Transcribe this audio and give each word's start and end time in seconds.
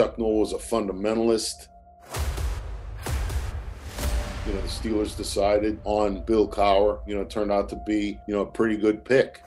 Chuck 0.00 0.18
Noll 0.18 0.40
was 0.40 0.54
a 0.54 0.56
fundamentalist. 0.56 1.68
You 4.46 4.54
know, 4.54 4.60
the 4.62 4.66
Steelers 4.66 5.14
decided 5.14 5.78
on 5.84 6.24
Bill 6.24 6.48
Cowher. 6.48 7.06
You 7.06 7.16
know, 7.16 7.20
it 7.20 7.28
turned 7.28 7.52
out 7.52 7.68
to 7.68 7.76
be, 7.86 8.18
you 8.26 8.32
know, 8.32 8.40
a 8.40 8.46
pretty 8.46 8.78
good 8.78 9.04
pick. 9.04 9.44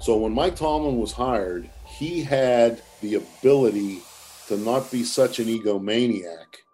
So 0.00 0.18
when 0.18 0.34
Mike 0.34 0.56
Tomlin 0.56 0.98
was 0.98 1.12
hired, 1.12 1.66
he 1.86 2.22
had 2.22 2.82
the 3.00 3.14
ability 3.14 4.02
to 4.48 4.58
not 4.58 4.92
be 4.92 5.02
such 5.02 5.38
an 5.38 5.46
egomaniac. 5.46 6.65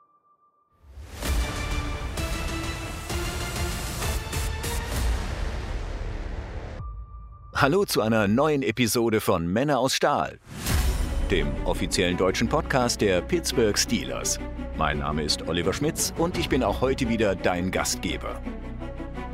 Hallo 7.62 7.84
zu 7.84 8.00
einer 8.00 8.26
neuen 8.26 8.64
Episode 8.64 9.20
von 9.20 9.46
Männer 9.46 9.78
aus 9.78 9.94
Stahl, 9.94 10.40
dem 11.30 11.46
offiziellen 11.64 12.16
deutschen 12.16 12.48
Podcast 12.48 13.00
der 13.00 13.20
Pittsburgh 13.20 13.78
Steelers. 13.78 14.40
Mein 14.76 14.98
Name 14.98 15.22
ist 15.22 15.46
Oliver 15.46 15.72
Schmitz 15.72 16.12
und 16.18 16.36
ich 16.36 16.48
bin 16.48 16.64
auch 16.64 16.80
heute 16.80 17.08
wieder 17.08 17.36
dein 17.36 17.70
Gastgeber. 17.70 18.40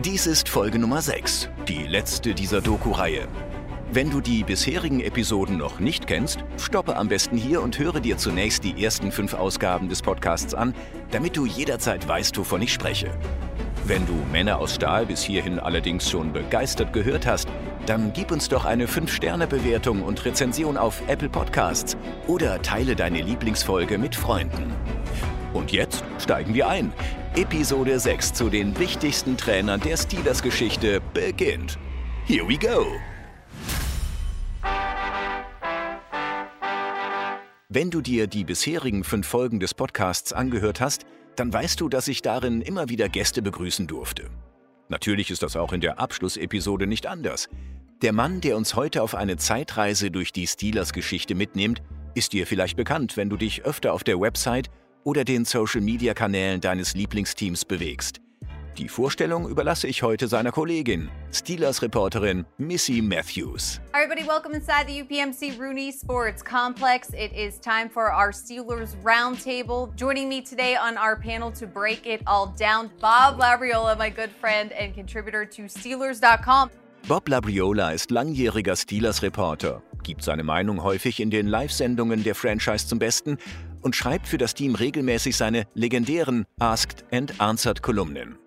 Dies 0.04 0.26
ist 0.26 0.50
Folge 0.50 0.78
Nummer 0.78 1.00
6, 1.00 1.48
die 1.68 1.86
letzte 1.86 2.34
dieser 2.34 2.60
Doku-Reihe. 2.60 3.26
Wenn 3.92 4.10
du 4.10 4.20
die 4.20 4.44
bisherigen 4.44 5.00
Episoden 5.00 5.56
noch 5.56 5.80
nicht 5.80 6.06
kennst, 6.06 6.40
stoppe 6.58 6.96
am 6.96 7.08
besten 7.08 7.38
hier 7.38 7.62
und 7.62 7.78
höre 7.78 8.00
dir 8.00 8.18
zunächst 8.18 8.62
die 8.62 8.84
ersten 8.84 9.10
fünf 9.10 9.32
Ausgaben 9.32 9.88
des 9.88 10.02
Podcasts 10.02 10.52
an, 10.52 10.74
damit 11.12 11.34
du 11.34 11.46
jederzeit 11.46 12.06
weißt, 12.06 12.36
wovon 12.36 12.60
ich 12.60 12.74
spreche. 12.74 13.10
Wenn 13.84 14.06
du 14.06 14.14
Männer 14.30 14.58
aus 14.58 14.74
Stahl 14.74 15.06
bis 15.06 15.22
hierhin 15.22 15.58
allerdings 15.58 16.10
schon 16.10 16.32
begeistert 16.32 16.92
gehört 16.92 17.26
hast, 17.26 17.48
dann 17.86 18.12
gib 18.12 18.30
uns 18.30 18.48
doch 18.48 18.64
eine 18.64 18.86
5-Sterne-Bewertung 18.86 20.02
und 20.02 20.24
Rezension 20.24 20.76
auf 20.76 21.02
Apple 21.08 21.30
Podcasts 21.30 21.96
oder 22.26 22.60
teile 22.60 22.96
deine 22.96 23.22
Lieblingsfolge 23.22 23.96
mit 23.96 24.14
Freunden. 24.14 24.74
Und 25.54 25.72
jetzt 25.72 26.04
steigen 26.18 26.52
wir 26.54 26.68
ein. 26.68 26.92
Episode 27.34 27.98
6 27.98 28.34
zu 28.34 28.50
den 28.50 28.78
wichtigsten 28.78 29.36
Trainern 29.36 29.80
der 29.80 29.96
Steelers-Geschichte 29.96 31.00
beginnt. 31.14 31.78
Here 32.26 32.46
we 32.46 32.58
go! 32.58 32.84
Wenn 37.70 37.90
du 37.90 38.00
dir 38.00 38.26
die 38.26 38.44
bisherigen 38.44 39.04
fünf 39.04 39.26
Folgen 39.26 39.60
des 39.60 39.74
Podcasts 39.74 40.32
angehört 40.32 40.80
hast, 40.80 41.04
dann 41.38 41.52
weißt 41.52 41.80
du, 41.80 41.88
dass 41.88 42.08
ich 42.08 42.22
darin 42.22 42.60
immer 42.60 42.88
wieder 42.88 43.08
Gäste 43.08 43.42
begrüßen 43.42 43.86
durfte. 43.86 44.30
Natürlich 44.88 45.30
ist 45.30 45.42
das 45.42 45.56
auch 45.56 45.72
in 45.72 45.80
der 45.80 45.98
Abschlussepisode 45.98 46.86
nicht 46.86 47.06
anders. 47.06 47.48
Der 48.02 48.12
Mann, 48.12 48.40
der 48.40 48.56
uns 48.56 48.74
heute 48.74 49.02
auf 49.02 49.14
eine 49.14 49.36
Zeitreise 49.36 50.10
durch 50.10 50.32
die 50.32 50.46
Steelers-Geschichte 50.46 51.34
mitnimmt, 51.34 51.82
ist 52.14 52.32
dir 52.32 52.46
vielleicht 52.46 52.76
bekannt, 52.76 53.16
wenn 53.16 53.28
du 53.28 53.36
dich 53.36 53.64
öfter 53.64 53.92
auf 53.92 54.04
der 54.04 54.20
Website 54.20 54.70
oder 55.04 55.24
den 55.24 55.44
Social-Media-Kanälen 55.44 56.60
deines 56.60 56.94
Lieblingsteams 56.94 57.64
bewegst. 57.64 58.20
Die 58.78 58.88
Vorstellung 58.88 59.48
überlasse 59.48 59.88
ich 59.88 60.04
heute 60.04 60.28
seiner 60.28 60.52
Kollegin, 60.52 61.10
Steelers-Reporterin 61.32 62.44
Missy 62.58 63.02
Matthews. 63.02 63.80
All 63.92 64.00
right, 64.00 64.08
everybody, 64.08 64.24
welcome 64.24 64.54
inside 64.54 64.86
the 64.86 65.02
UPMC 65.02 65.58
Rooney 65.58 65.90
Sports 65.90 66.44
Complex. 66.44 67.08
It 67.08 67.32
is 67.32 67.58
time 67.58 67.90
for 67.90 68.12
our 68.12 68.30
Steelers 68.30 68.94
Roundtable. 69.02 69.92
Joining 69.96 70.28
me 70.28 70.42
today 70.42 70.76
on 70.76 70.96
our 70.96 71.16
panel 71.16 71.50
to 71.58 71.66
break 71.66 72.06
it 72.06 72.22
all 72.28 72.54
down, 72.56 72.88
Bob 73.00 73.40
Labriola, 73.40 73.98
my 73.98 74.10
good 74.10 74.30
friend 74.40 74.70
and 74.70 74.94
contributor 74.94 75.44
to 75.44 75.62
Steelers.com. 75.62 76.70
Bob 77.08 77.28
Labriola 77.28 77.90
ist 77.90 78.12
langjähriger 78.12 78.76
Steelers-Reporter, 78.76 79.82
gibt 80.04 80.22
seine 80.22 80.44
Meinung 80.44 80.84
häufig 80.84 81.18
in 81.18 81.30
den 81.30 81.48
Live-Sendungen 81.48 82.22
der 82.22 82.36
Franchise 82.36 82.86
zum 82.86 83.00
Besten 83.00 83.38
und 83.82 83.96
schreibt 83.96 84.28
für 84.28 84.38
das 84.38 84.54
Team 84.54 84.76
regelmäßig 84.76 85.36
seine 85.36 85.64
legendären 85.74 86.46
Asked 86.60 87.04
and 87.10 87.40
Answered 87.40 87.82
Kolumnen. 87.82 88.38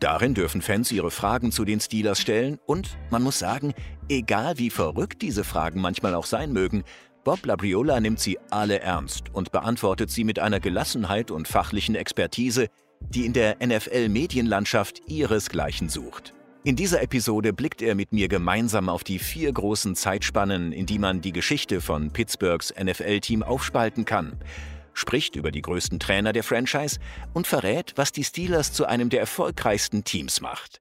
Darin 0.00 0.32
dürfen 0.32 0.62
Fans 0.62 0.90
ihre 0.90 1.10
Fragen 1.10 1.52
zu 1.52 1.66
den 1.66 1.78
Steelers 1.78 2.18
stellen 2.18 2.58
und 2.64 2.96
man 3.10 3.22
muss 3.22 3.38
sagen, 3.38 3.74
egal 4.08 4.56
wie 4.56 4.70
verrückt 4.70 5.20
diese 5.20 5.44
Fragen 5.44 5.82
manchmal 5.82 6.14
auch 6.14 6.24
sein 6.24 6.54
mögen, 6.54 6.84
Bob 7.22 7.44
Labriola 7.44 8.00
nimmt 8.00 8.18
sie 8.18 8.38
alle 8.48 8.80
ernst 8.80 9.24
und 9.34 9.52
beantwortet 9.52 10.10
sie 10.10 10.24
mit 10.24 10.38
einer 10.38 10.58
Gelassenheit 10.58 11.30
und 11.30 11.48
fachlichen 11.48 11.94
Expertise, 11.94 12.68
die 13.10 13.26
in 13.26 13.34
der 13.34 13.58
NFL-Medienlandschaft 13.62 15.02
ihresgleichen 15.06 15.90
sucht. 15.90 16.32
In 16.64 16.76
dieser 16.76 17.02
Episode 17.02 17.52
blickt 17.52 17.82
er 17.82 17.94
mit 17.94 18.12
mir 18.12 18.28
gemeinsam 18.28 18.88
auf 18.88 19.04
die 19.04 19.18
vier 19.18 19.52
großen 19.52 19.96
Zeitspannen, 19.96 20.72
in 20.72 20.86
die 20.86 20.98
man 20.98 21.20
die 21.20 21.32
Geschichte 21.32 21.82
von 21.82 22.10
Pittsburghs 22.10 22.72
NFL-Team 22.78 23.42
aufspalten 23.42 24.06
kann 24.06 24.38
spricht 24.94 25.36
über 25.36 25.50
die 25.50 25.62
größten 25.62 26.00
Trainer 26.00 26.32
der 26.32 26.42
Franchise 26.42 26.98
und 27.32 27.46
verrät, 27.46 27.92
was 27.96 28.12
die 28.12 28.24
Steelers 28.24 28.72
zu 28.72 28.86
einem 28.86 29.10
der 29.10 29.20
erfolgreichsten 29.20 30.04
Teams 30.04 30.40
macht. 30.40 30.80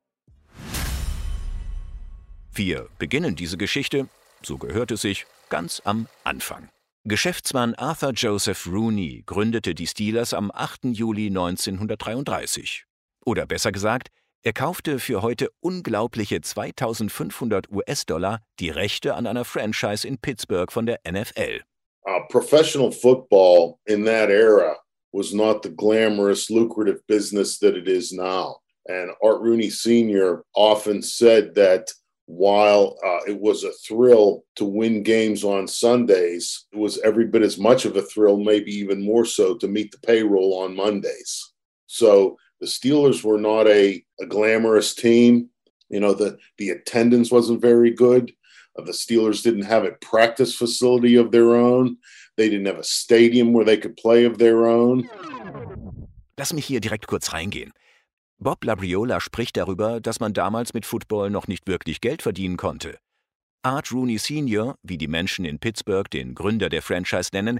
Wir 2.53 2.88
beginnen 2.98 3.36
diese 3.36 3.58
Geschichte, 3.58 4.09
so 4.42 4.58
gehört 4.58 4.92
es 4.92 5.02
sich, 5.02 5.25
ganz 5.50 5.81
am 5.86 6.08
Anfang. 6.24 6.69
Geschäftsmann 7.06 7.75
Arthur 7.75 8.12
Joseph 8.12 8.68
Rooney 8.68 9.24
gründete 9.25 9.74
die 9.74 9.88
Steelers 9.88 10.34
am 10.34 10.52
8. 10.53 10.86
Juli 10.86 11.28
1933. 11.28 12.86
Oder 13.25 13.46
besser 13.46 13.72
gesagt, 13.72 14.09
er 14.42 14.53
kaufte 14.53 15.00
für 15.00 15.22
heute 15.22 15.50
unglaubliche 15.59 16.42
2500 16.42 17.69
US-Dollar 17.72 18.42
die 18.59 18.69
Rechte 18.69 19.16
an 19.16 19.28
einer 19.28 19.46
Franchise 19.46 20.08
in 20.08 20.18
Pittsburgh 20.18 20.72
von 20.72 20.86
der 20.86 21.00
NFL. 21.09 21.62
Uh, 22.08 22.20
professional 22.30 22.92
football 22.92 23.80
in 23.88 24.04
that 24.06 24.30
era 24.30 24.76
was 25.12 25.34
not 25.34 25.64
the 25.64 25.70
glamorous, 25.70 26.50
lucrative 26.50 27.06
business 27.08 27.58
that 27.60 27.76
it 27.76 27.88
is 27.88 28.12
now. 28.14 28.58
And 28.88 29.12
Art 29.24 29.42
Rooney 29.42 29.70
Sr. 29.70 30.44
often 30.56 31.02
said 31.02 31.56
that 31.56 31.90
while 32.26 32.96
uh, 33.04 33.20
it 33.28 33.40
was 33.40 33.64
a 33.64 33.72
thrill 33.72 34.44
to 34.56 34.66
win 34.66 35.02
games 35.02 35.44
on 35.44 35.68
Sundays, 35.68 36.66
it 36.72 36.78
was 36.78 37.00
every 37.00 37.26
bit 37.26 37.42
as 37.42 37.58
much 37.58 37.86
of 37.86 37.96
a 37.96 38.04
thrill, 38.04 38.38
maybe 38.38 38.72
even 38.72 39.04
more 39.04 39.26
so, 39.26 39.56
to 39.58 39.68
meet 39.68 39.92
the 39.92 40.00
payroll 40.00 40.60
on 40.60 40.76
Mondays. 40.76 41.54
So 41.88 42.38
the 42.62 42.68
Steelers 42.68 43.24
were 43.24 43.40
not 43.40 43.68
a, 43.68 44.04
a 44.22 44.26
glamorous 44.28 44.94
team. 44.94 45.50
You 45.90 46.00
know, 46.00 46.14
the, 46.14 46.38
the 46.60 46.70
attendance 46.70 47.31
wasn't 47.31 47.62
very 47.62 47.90
good. 47.90 48.31
The 48.86 48.94
Steelers 48.94 49.42
didn't 49.42 49.66
have 49.66 49.86
a 49.86 49.92
practice 50.00 50.54
facility 50.54 51.18
of 51.18 51.32
their 51.32 51.56
own. 51.56 51.98
They 52.38 52.50
didn't 52.50 52.68
have 52.68 52.80
a 52.80 52.84
stadium 52.84 53.54
where 53.54 53.66
they 53.66 53.80
could 53.80 53.96
play 53.96 54.26
of 54.26 54.38
their 54.38 54.66
own. 54.66 55.10
Lass 56.38 56.54
mich 56.54 56.66
hier 56.66 56.80
direkt 56.80 57.08
kurz 57.08 57.34
reingehen. 57.34 57.74
Bob 58.38 58.64
Labriola 58.64 59.20
spricht 59.20 59.58
darüber, 59.58 60.00
dass 60.00 60.22
man 60.22 60.34
damals 60.34 60.74
mit 60.74 60.86
Football 60.86 61.30
noch 61.30 61.48
nicht 61.48 61.68
wirklich 61.68 62.00
Geld 62.00 62.22
verdienen 62.22 62.56
konnte. 62.56 62.98
Art 63.62 63.92
Rooney 63.92 64.18
Sr., 64.18 64.76
wie 64.82 64.98
die 64.98 65.10
Menschen 65.10 65.44
in 65.44 65.60
Pittsburgh 65.60 66.10
den 66.10 66.34
Gründer 66.36 66.70
der 66.70 66.82
Franchise 66.82 67.32
nennen, 67.34 67.60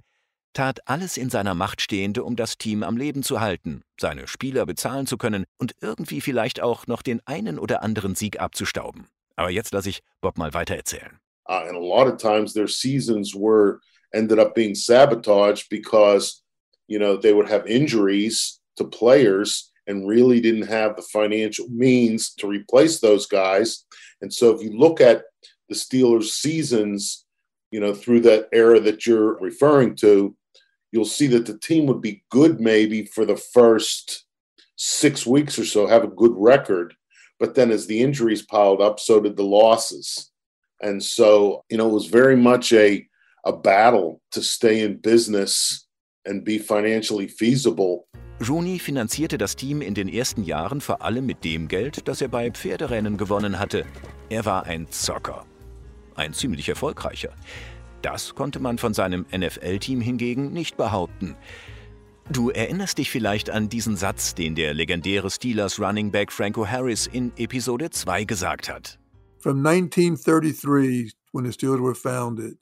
tat 0.54 0.80
alles 0.88 1.18
in 1.18 1.30
seiner 1.30 1.54
Macht 1.54 1.82
Stehende, 1.82 2.24
um 2.24 2.38
das 2.38 2.58
Team 2.58 2.84
am 2.84 2.96
Leben 2.96 3.24
zu 3.24 3.42
halten, 3.42 3.82
seine 4.00 4.28
Spieler 4.28 4.66
bezahlen 4.66 5.06
zu 5.08 5.18
können 5.18 5.44
und 5.58 5.76
irgendwie 5.82 6.22
vielleicht 6.22 6.62
auch 6.62 6.88
noch 6.88 7.02
den 7.02 7.22
einen 7.26 7.60
oder 7.60 7.84
anderen 7.84 8.16
Sieg 8.16 8.40
abzustauben. 8.40 9.08
Aber 9.40 9.50
jetzt 9.50 9.72
lasse 9.72 9.88
ich 9.88 10.04
Bob 10.20 10.38
mal 10.38 10.54
weiter 10.54 10.76
erzählen. 10.76 11.18
Uh, 11.48 11.64
and 11.66 11.78
a 11.78 11.80
lot 11.80 12.08
of 12.08 12.18
times 12.18 12.54
their 12.54 12.68
seasons 12.68 13.34
were 13.34 13.80
ended 14.14 14.38
up 14.38 14.54
being 14.54 14.76
sabotaged 14.76 15.70
because 15.70 16.44
you 16.90 17.00
know 17.00 17.16
they 17.16 17.32
would 17.32 17.48
have 17.48 17.66
injuries 17.66 18.60
to 18.76 18.84
players 18.84 19.72
and 19.88 20.06
really 20.06 20.42
didn't 20.42 20.68
have 20.68 20.98
the 20.98 21.08
financial 21.14 21.70
means 21.70 22.34
to 22.36 22.48
replace 22.48 23.00
those 23.00 23.28
guys. 23.28 23.86
And 24.22 24.32
so 24.32 24.54
if 24.54 24.62
you 24.62 24.78
look 24.78 25.00
at 25.00 25.24
the 25.70 25.76
Steelers 25.76 26.32
seasons, 26.32 27.26
you 27.72 27.80
know, 27.80 27.94
through 27.94 28.20
that 28.22 28.50
era 28.52 28.82
that 28.82 29.08
you're 29.08 29.40
referring 29.40 29.96
to, 29.98 30.36
you'll 30.92 31.06
see 31.06 31.28
that 31.28 31.46
the 31.46 31.58
team 31.58 31.86
would 31.86 32.02
be 32.02 32.24
good 32.30 32.60
maybe 32.60 33.06
for 33.06 33.26
the 33.26 33.38
first 33.38 34.26
six 34.76 35.26
weeks 35.26 35.58
or 35.58 35.66
so, 35.66 35.88
have 35.88 36.04
a 36.04 36.08
good 36.08 36.34
record. 36.36 36.94
But 37.40 37.56
then 37.56 37.72
as 37.72 37.88
the 37.88 38.02
injuries 38.02 38.42
piled 38.46 38.82
up, 38.82 39.00
so 39.00 39.20
did 39.20 39.38
the 39.38 39.44
losses. 39.44 40.32
And 40.82 41.02
so, 41.02 41.64
you 41.70 41.78
know, 41.78 41.88
it 41.90 41.94
was 41.94 42.08
very 42.08 42.36
much 42.36 42.74
a, 42.74 43.08
a 43.46 43.54
battle 43.54 44.22
to 44.32 44.42
stay 44.42 44.82
in 44.82 44.98
business 44.98 45.88
and 46.26 46.44
be 46.44 46.58
financially 46.58 47.28
feasible. 47.28 48.06
Rooney 48.48 48.80
finanzierte 48.80 49.38
das 49.38 49.58
Team 49.58 49.82
in 49.82 49.94
den 49.94 50.08
ersten 50.08 50.44
Jahren 50.44 50.80
vor 50.80 51.02
allem 51.02 51.26
mit 51.26 51.44
dem 51.44 51.68
Geld, 51.68 52.08
das 52.08 52.22
er 52.22 52.30
bei 52.30 52.52
Pferderennen 52.52 53.18
gewonnen 53.18 53.60
hatte. 53.60 53.86
Er 54.30 54.46
war 54.46 54.66
ein 54.66 54.88
Zocker. 54.90 55.46
Ein 56.16 56.34
ziemlich 56.34 56.70
erfolgreicher. 56.70 57.34
Das 58.02 58.36
konnte 58.36 58.62
man 58.62 58.78
von 58.78 58.94
seinem 58.94 59.26
NFL-Team 59.36 60.00
hingegen 60.00 60.54
nicht 60.54 60.78
behaupten. 60.78 61.36
Du 62.32 62.52
erinnerst 62.52 63.00
dich 63.00 63.10
vielleicht 63.10 63.50
an 63.50 63.70
diesen 63.70 63.98
Satz, 63.98 64.36
den 64.36 64.54
der 64.54 64.76
legendäre 64.76 65.32
Steelers 65.32 65.80
Running 65.80 66.12
Back 66.12 66.32
Franco 66.32 66.64
Harris 66.66 67.08
in 67.08 67.32
Episode 67.38 67.90
2 67.90 68.24
gesagt 68.26 68.70
hat. 68.70 69.00
From 69.40 69.66
1933, 69.66 71.12
when 71.32 71.44
the 71.44 71.52
Steelers 71.52 71.82
were 71.82 71.96
founded, 71.96 72.58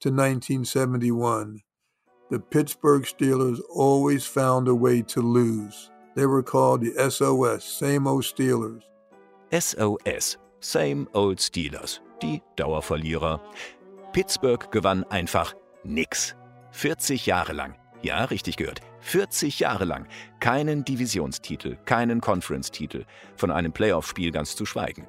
to 0.00 0.10
1971. 0.10 1.64
The 2.30 2.38
Pittsburgh 2.38 3.04
Steelers 3.04 3.60
always 3.74 4.24
found 4.24 4.68
a 4.68 4.74
way 4.74 5.02
to 5.02 5.20
lose. 5.20 5.90
They 6.14 6.26
were 6.26 6.42
called 6.42 6.82
the 6.82 6.92
SOS, 7.10 7.64
Same 7.64 8.06
Old 8.06 8.24
Steelers. 8.24 8.82
SOS, 9.50 10.38
Same 10.60 11.08
Old 11.14 11.40
Steelers, 11.40 12.00
die 12.22 12.40
Dauerverlierer. 12.54 13.40
Pittsburgh 14.12 14.70
gewann 14.70 15.02
einfach 15.04 15.54
nix. 15.82 16.36
40 16.70 17.26
Jahre 17.26 17.52
lang. 17.52 17.74
Ja, 18.02 18.24
richtig 18.24 18.56
gehört. 18.56 18.80
40 19.08 19.60
Jahre 19.60 19.86
lang. 19.86 20.06
Keinen 20.38 20.84
Divisionstitel, 20.84 21.78
keinen 21.86 22.20
Conference-Titel, 22.20 23.06
von 23.36 23.50
einem 23.50 23.72
Playoff-Spiel 23.72 24.32
ganz 24.32 24.54
zu 24.54 24.66
schweigen. 24.66 25.06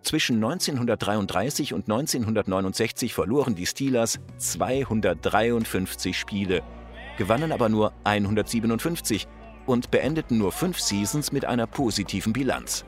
Zwischen 0.00 0.36
1933 0.36 1.74
und 1.74 1.82
1969 1.82 3.12
verloren 3.12 3.54
die 3.54 3.66
Steelers 3.66 4.20
253 4.38 6.18
Spiele, 6.18 6.62
gewannen 7.18 7.52
aber 7.52 7.68
nur 7.68 7.92
157 8.04 9.28
und 9.66 9.90
beendeten 9.90 10.38
nur 10.38 10.50
fünf 10.50 10.80
Seasons 10.80 11.30
mit 11.30 11.44
einer 11.44 11.66
positiven 11.66 12.32
Bilanz. 12.32 12.86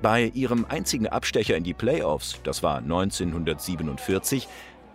Bei 0.00 0.30
ihrem 0.32 0.64
einzigen 0.64 1.08
Abstecher 1.08 1.56
in 1.56 1.64
die 1.64 1.74
Playoffs, 1.74 2.38
das 2.44 2.62
war 2.62 2.78
1947, 2.78 4.46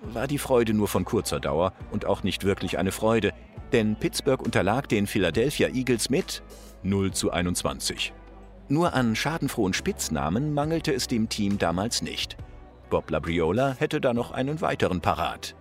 war 0.02 0.28
die 0.28 0.38
Freude 0.38 0.74
nur 0.74 0.88
von 0.88 1.04
kurzer 1.04 1.42
Dauer 1.42 1.74
und 1.92 2.06
auch 2.06 2.24
nicht 2.24 2.46
wirklich 2.46 2.78
eine 2.78 2.94
Freude, 2.94 3.34
denn 3.72 3.96
Pittsburgh 3.96 4.42
unterlag 4.42 4.88
den 4.88 5.08
Philadelphia 5.08 5.68
Eagles 5.70 6.10
mit 6.10 6.42
0 6.84 7.12
zu 7.12 7.32
21. 7.32 8.14
Nur 8.70 8.94
an 8.94 9.16
schadenfrohen 9.16 9.74
Spitznamen 9.74 10.54
mangelte 10.54 10.94
es 10.94 11.08
dem 11.08 11.28
Team 11.28 11.58
damals 11.58 12.02
nicht. 12.02 12.38
Bob 12.90 13.10
Labriola 13.10 13.76
hätte 13.78 14.00
da 14.00 14.14
noch 14.14 14.32
einen 14.32 14.62
weiteren 14.62 15.02
parat. 15.02 15.56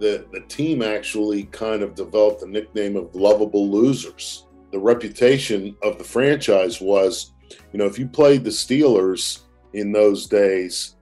The, 0.00 0.24
the 0.32 0.40
team 0.48 0.82
actually 0.82 1.44
kind 1.52 1.82
of 1.82 1.94
developed 1.94 2.40
the 2.40 2.48
nickname 2.48 2.96
of 2.96 3.14
lovable 3.14 3.70
losers. 3.70 4.46
The 4.72 4.78
reputation 4.78 5.76
of 5.82 5.98
the 5.98 6.04
franchise 6.04 6.80
was, 6.80 7.32
you 7.72 7.78
know, 7.78 7.86
if 7.86 7.98
you 7.98 8.08
played 8.08 8.44
the 8.44 8.50
Steelers 8.50 9.44
in 9.72 9.92
those 9.92 10.26
days, 10.26 10.96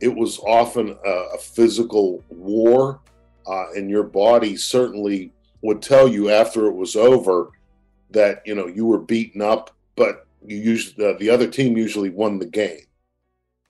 it 0.00 0.14
was 0.14 0.38
often 0.40 0.96
a, 1.04 1.34
a 1.34 1.38
physical 1.38 2.22
war, 2.28 3.00
uh, 3.46 3.66
and 3.74 3.88
your 3.88 4.04
body 4.04 4.56
certainly 4.56 5.32
would 5.66 5.82
tell 5.82 6.08
you 6.08 6.30
after 6.30 6.66
it 6.66 6.74
was 6.74 6.96
over 6.96 7.50
that 8.12 8.42
you 8.46 8.54
know 8.54 8.68
you 8.68 8.86
were 8.86 9.00
beaten 9.04 9.42
up, 9.42 9.70
but 9.96 10.26
you 10.46 10.56
usually 10.56 11.04
uh, 11.04 11.18
the 11.18 11.30
other 11.30 11.50
team 11.50 11.76
usually 11.76 12.10
won 12.10 12.38
the 12.38 12.46
game. 12.46 12.86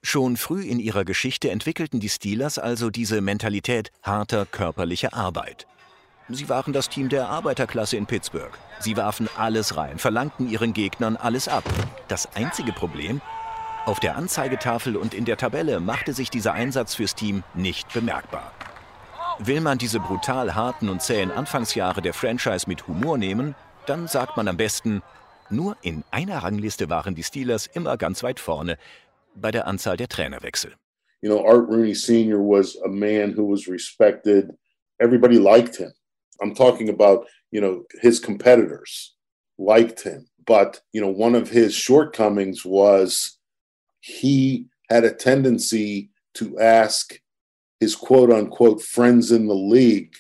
Schon 0.03 0.37
früh 0.37 0.63
in 0.63 0.79
ihrer 0.79 1.05
Geschichte 1.05 1.51
entwickelten 1.51 1.99
die 1.99 2.09
Steelers 2.09 2.59
also 2.59 2.91
diese 2.91 3.21
Mentalität 3.21 3.91
harter 4.03 4.47
körperlicher 4.47 5.15
Arbeit. 5.15 5.67
Sie 6.29 6.49
waren 6.49 6.73
das 6.73 6.89
Team 6.89 7.09
der 7.09 7.29
Arbeiterklasse 7.29 7.97
in 7.97 8.07
Pittsburgh. 8.07 8.53
Sie 8.79 8.97
warfen 8.97 9.29
alles 9.37 9.77
rein, 9.77 9.99
verlangten 9.99 10.49
ihren 10.49 10.73
Gegnern 10.75 11.17
alles 11.17 11.49
ab. 11.49 11.65
Das 12.09 12.29
einzige 12.37 12.73
Problem, 12.73 13.21
auf 13.85 14.01
der 14.01 14.17
Anzeigetafel 14.17 14.97
und 14.97 15.15
in 15.15 15.25
der 15.25 15.37
Tabelle 15.37 15.81
machte 15.81 16.13
sich 16.13 16.31
dieser 16.31 16.53
Einsatz 16.53 16.97
fürs 16.97 17.15
Team 17.15 17.45
nicht 17.55 17.93
bemerkbar. 17.93 18.53
Will 19.39 19.61
man 19.61 19.77
diese 19.77 20.01
brutal 20.01 20.55
harten 20.55 20.89
und 20.89 21.03
zähen 21.03 21.31
Anfangsjahre 21.31 22.01
der 22.01 22.15
Franchise 22.15 22.67
mit 22.67 22.89
Humor 22.89 23.19
nehmen, 23.19 23.55
dann 23.85 24.09
sagt 24.09 24.39
man 24.39 24.49
am 24.49 24.57
besten, 24.57 25.03
nur 25.51 25.77
in 25.83 26.05
einer 26.11 26.39
Rangliste 26.39 26.89
waren 26.89 27.15
die 27.15 27.23
Steelers 27.23 27.67
immer 27.67 27.99
ganz 27.99 28.23
weit 28.23 28.41
vorne 28.41 28.79
bei 29.35 29.51
der 29.51 29.67
Anzahl 29.67 29.99
der 29.99 30.09
Trainerwechsel. 30.09 30.73
You 31.21 31.31
know, 31.31 31.47
Art 31.47 31.69
Rooney 31.69 31.95
Sr. 31.95 32.39
was 32.39 32.79
a 32.83 32.89
man 32.89 33.35
who 33.37 33.47
was 33.51 33.69
respected. 33.69 34.57
Everybody 34.99 35.37
liked 35.37 35.77
him. 35.77 35.93
I'm 36.41 36.55
talking 36.55 36.89
about, 36.89 37.27
you 37.51 37.61
know, 37.61 37.85
his 38.01 38.21
competitors 38.21 39.17
liked 39.59 40.03
him. 40.03 40.29
But, 40.47 40.81
you 40.93 41.03
know, 41.03 41.13
one 41.13 41.35
of 41.35 41.51
his 41.51 41.75
shortcomings 41.75 42.65
was 42.65 43.39
he 44.01 44.69
had 44.89 45.05
a 45.05 45.13
tendency 45.13 46.11
to 46.35 46.59
ask 46.59 47.21
his 47.81 47.95
quote 47.95 48.31
unquote 48.31 48.83
friends 48.83 49.33
in 49.33 49.47
the 49.47 49.55
league, 49.55 50.15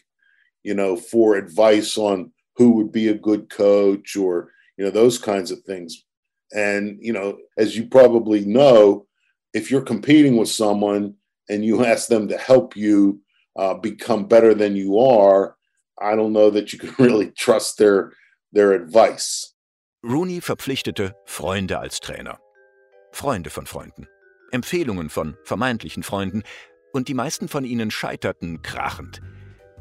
you 0.62 0.74
know, 0.74 0.96
for 0.96 1.36
advice 1.36 1.96
on 1.96 2.32
who 2.56 2.72
would 2.72 2.92
be 2.92 3.08
a 3.08 3.14
good 3.14 3.48
coach 3.50 4.16
or, 4.16 4.50
you 4.76 4.84
know, 4.84 4.90
those 4.90 5.18
kinds 5.18 5.50
of 5.50 5.60
things. 5.62 6.04
And, 6.52 6.98
you 7.00 7.12
know, 7.12 7.38
as 7.56 7.76
you 7.76 7.86
probably 7.86 8.44
know, 8.44 9.06
if 9.52 9.70
you're 9.70 9.82
competing 9.82 10.36
with 10.36 10.48
someone 10.48 11.14
and 11.48 11.64
you 11.64 11.84
ask 11.84 12.08
them 12.08 12.28
to 12.28 12.38
help 12.38 12.76
you 12.76 13.20
uh, 13.56 13.74
become 13.74 14.26
better 14.26 14.54
than 14.54 14.76
you 14.76 14.98
are, 14.98 15.56
I 16.00 16.14
don't 16.14 16.32
know 16.32 16.50
that 16.50 16.72
you 16.72 16.78
can 16.78 16.94
really 17.04 17.30
trust 17.30 17.78
their, 17.78 18.12
their 18.52 18.72
advice. 18.72 19.54
Rooney 20.02 20.40
verpflichtete 20.40 21.14
Freunde 21.24 21.78
als 21.78 22.00
Trainer. 22.00 22.38
Freunde 23.12 23.48
von 23.48 23.66
Freunden, 23.66 24.06
Empfehlungen 24.52 25.08
von 25.08 25.36
vermeintlichen 25.42 26.02
Freunden, 26.02 26.42
und 26.96 27.08
die 27.08 27.14
meisten 27.14 27.48
von 27.48 27.64
ihnen 27.64 27.90
scheiterten 27.90 28.62
krachend. 28.62 29.20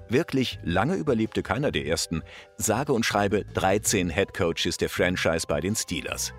Wirklich 0.10 0.60
lange 0.64 0.96
überlebte 0.96 1.42
keiner 1.42 1.72
der 1.72 1.88
ersten, 1.88 2.22
sage 2.58 2.94
und 2.94 3.06
schreibe 3.06 3.44
13 3.46 4.10
Headcoaches 4.10 4.78
der 4.78 4.90
Franchise 4.90 5.48
bei 5.48 5.60
den 5.62 5.76
Steelers. 5.76 6.34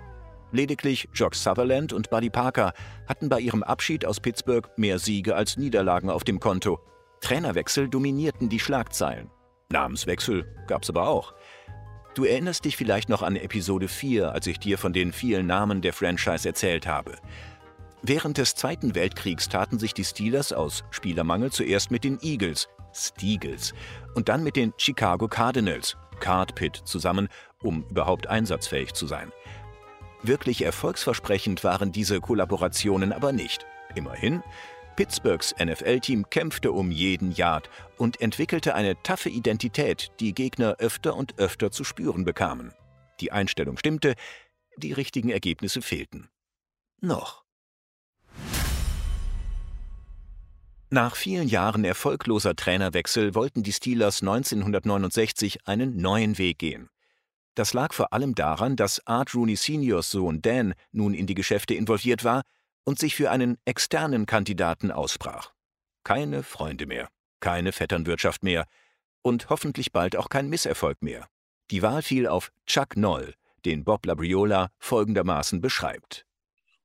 Lediglich 0.53 1.09
Jock 1.13 1.35
Sutherland 1.35 1.91
und 1.91 2.09
Buddy 2.09 2.29
Parker 2.29 2.71
hatten 3.07 3.27
bei 3.27 3.41
ihrem 3.41 3.63
Abschied 3.63 4.05
aus 4.05 4.21
Pittsburgh 4.21 4.69
mehr 4.77 4.99
Siege 4.99 5.35
als 5.35 5.57
Niederlagen 5.57 6.09
auf 6.09 6.23
dem 6.23 6.39
Konto. 6.39 6.79
Trainerwechsel 7.19 7.89
dominierten 7.89 8.47
die 8.47 8.59
Schlagzeilen. 8.59 9.29
Namenswechsel 9.69 10.45
gab's 10.67 10.89
aber 10.89 11.09
auch. 11.09 11.33
Du 12.15 12.23
erinnerst 12.23 12.63
dich 12.63 12.77
vielleicht 12.77 13.09
noch 13.09 13.21
an 13.21 13.35
Episode 13.35 13.87
4, 13.87 14.31
als 14.31 14.47
ich 14.47 14.59
dir 14.59 14.77
von 14.77 14.93
den 14.93 15.11
vielen 15.11 15.45
Namen 15.45 15.81
der 15.81 15.93
Franchise 15.93 16.47
erzählt 16.47 16.87
habe. 16.87 17.17
Während 18.03 18.37
des 18.37 18.55
Zweiten 18.55 18.95
Weltkriegs 18.95 19.49
taten 19.49 19.79
sich 19.79 19.93
die 19.93 20.03
Steelers 20.03 20.53
aus 20.53 20.83
Spielermangel 20.91 21.51
zuerst 21.51 21.91
mit 21.91 22.03
den 22.03 22.19
Eagles, 22.21 22.69
Steagles, 22.93 23.73
und 24.13 24.29
dann 24.29 24.43
mit 24.43 24.55
den 24.55 24.73
Chicago 24.77 25.27
Cardinals, 25.27 25.97
Card 26.19 26.55
Pit, 26.55 26.81
zusammen, 26.85 27.27
um 27.61 27.83
überhaupt 27.89 28.27
einsatzfähig 28.27 28.93
zu 28.93 29.07
sein. 29.07 29.31
Wirklich 30.23 30.63
erfolgsversprechend 30.63 31.63
waren 31.63 31.91
diese 31.91 32.19
Kollaborationen 32.19 33.11
aber 33.11 33.31
nicht. 33.31 33.65
Immerhin, 33.95 34.43
Pittsburghs 34.95 35.55
NFL-Team 35.63 36.29
kämpfte 36.29 36.71
um 36.71 36.91
jeden 36.91 37.31
Yard 37.31 37.69
und 37.97 38.19
entwickelte 38.19 38.73
eine 38.73 39.01
taffe 39.03 39.29
Identität, 39.29 40.11
die 40.19 40.33
Gegner 40.33 40.75
öfter 40.79 41.15
und 41.15 41.37
öfter 41.39 41.71
zu 41.71 41.83
spüren 41.83 42.25
bekamen. 42.25 42.73
Die 43.21 43.31
Einstellung 43.31 43.77
stimmte, 43.77 44.15
die 44.75 44.93
richtigen 44.93 45.29
Ergebnisse 45.29 45.81
fehlten. 45.81 46.29
Noch. 46.99 47.46
Nach 50.89 51.17
vielen 51.17 51.49
Jahren 51.49 51.83
erfolgloser 51.83 52.55
Trainerwechsel 52.55 53.35
wollten 53.35 53.61
die 53.61 53.73
Steelers 53.73 54.21
1969 54.21 55.67
einen 55.67 55.97
neuen 55.97 56.37
Weg 56.37 56.59
gehen. 56.59 56.89
Das 57.55 57.73
lag 57.73 57.91
vor 57.91 58.13
allem 58.13 58.35
daran, 58.35 58.77
dass 58.77 59.05
Art 59.05 59.35
Rooney 59.35 59.57
Seniors 59.57 60.11
Sohn 60.11 60.41
Dan 60.41 60.75
nun 60.93 61.13
in 61.13 61.27
die 61.27 61.33
Geschäfte 61.33 61.73
involviert 61.73 62.23
war 62.23 62.43
und 62.85 62.99
sich 62.99 63.15
für 63.15 63.31
einen 63.31 63.57
externen 63.65 64.25
Kandidaten 64.25 64.91
aussprach. 64.91 65.51
Keine 66.05 66.41
Freunde 66.41 66.85
mehr, 66.85 67.09
keine 67.41 67.73
Vetternwirtschaft 67.73 68.43
mehr 68.43 68.65
und 69.21 69.49
hoffentlich 69.49 69.91
bald 69.91 70.15
auch 70.15 70.29
kein 70.29 70.47
Misserfolg 70.47 71.01
mehr. 71.01 71.27
Die 71.69 71.81
Wahl 71.81 72.01
fiel 72.01 72.27
auf 72.27 72.49
Chuck 72.65 72.95
Noll, 72.95 73.33
den 73.65 73.83
Bob 73.83 74.05
Labriola 74.05 74.69
folgendermaßen 74.79 75.59
beschreibt. 75.59 76.25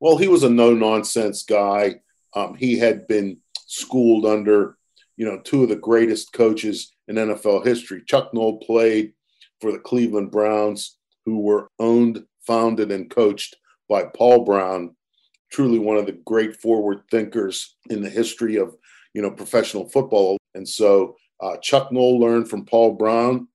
Well, 0.00 0.18
he 0.18 0.26
was 0.26 0.42
a 0.42 0.48
no-nonsense 0.48 1.44
guy. 1.46 2.00
Um, 2.34 2.56
he 2.56 2.80
had 2.80 3.06
been 3.06 3.42
schooled 3.72 4.26
under, 4.26 4.76
you 5.16 5.24
know, 5.24 5.40
two 5.42 5.62
of 5.62 5.70
the 5.70 5.76
greatest 5.76 6.32
coaches 6.34 6.92
in 7.08 7.16
NFL 7.16 7.64
history. 7.64 8.02
Chuck 8.06 8.34
Noll 8.34 8.58
played 8.58 9.14
for 9.62 9.72
the 9.72 9.78
Cleveland 9.78 10.30
Browns, 10.30 10.98
who 11.24 11.40
were 11.40 11.68
owned, 11.78 12.22
founded, 12.46 12.92
and 12.92 13.08
coached 13.08 13.56
by 13.88 14.04
Paul 14.04 14.44
Brown, 14.44 14.94
truly 15.50 15.78
one 15.78 15.96
of 15.96 16.04
the 16.04 16.20
great 16.26 16.56
forward 16.56 17.02
thinkers 17.10 17.76
in 17.88 18.02
the 18.02 18.10
history 18.10 18.56
of 18.56 18.76
you 19.14 19.22
know 19.22 19.30
professional 19.30 19.88
football. 19.88 20.36
And 20.54 20.68
so 20.68 21.16
uh, 21.40 21.56
Chuck 21.56 21.90
Noll 21.92 22.20
learned 22.20 22.50
from 22.50 22.66
Paul 22.66 22.92
Brown. 22.92 23.48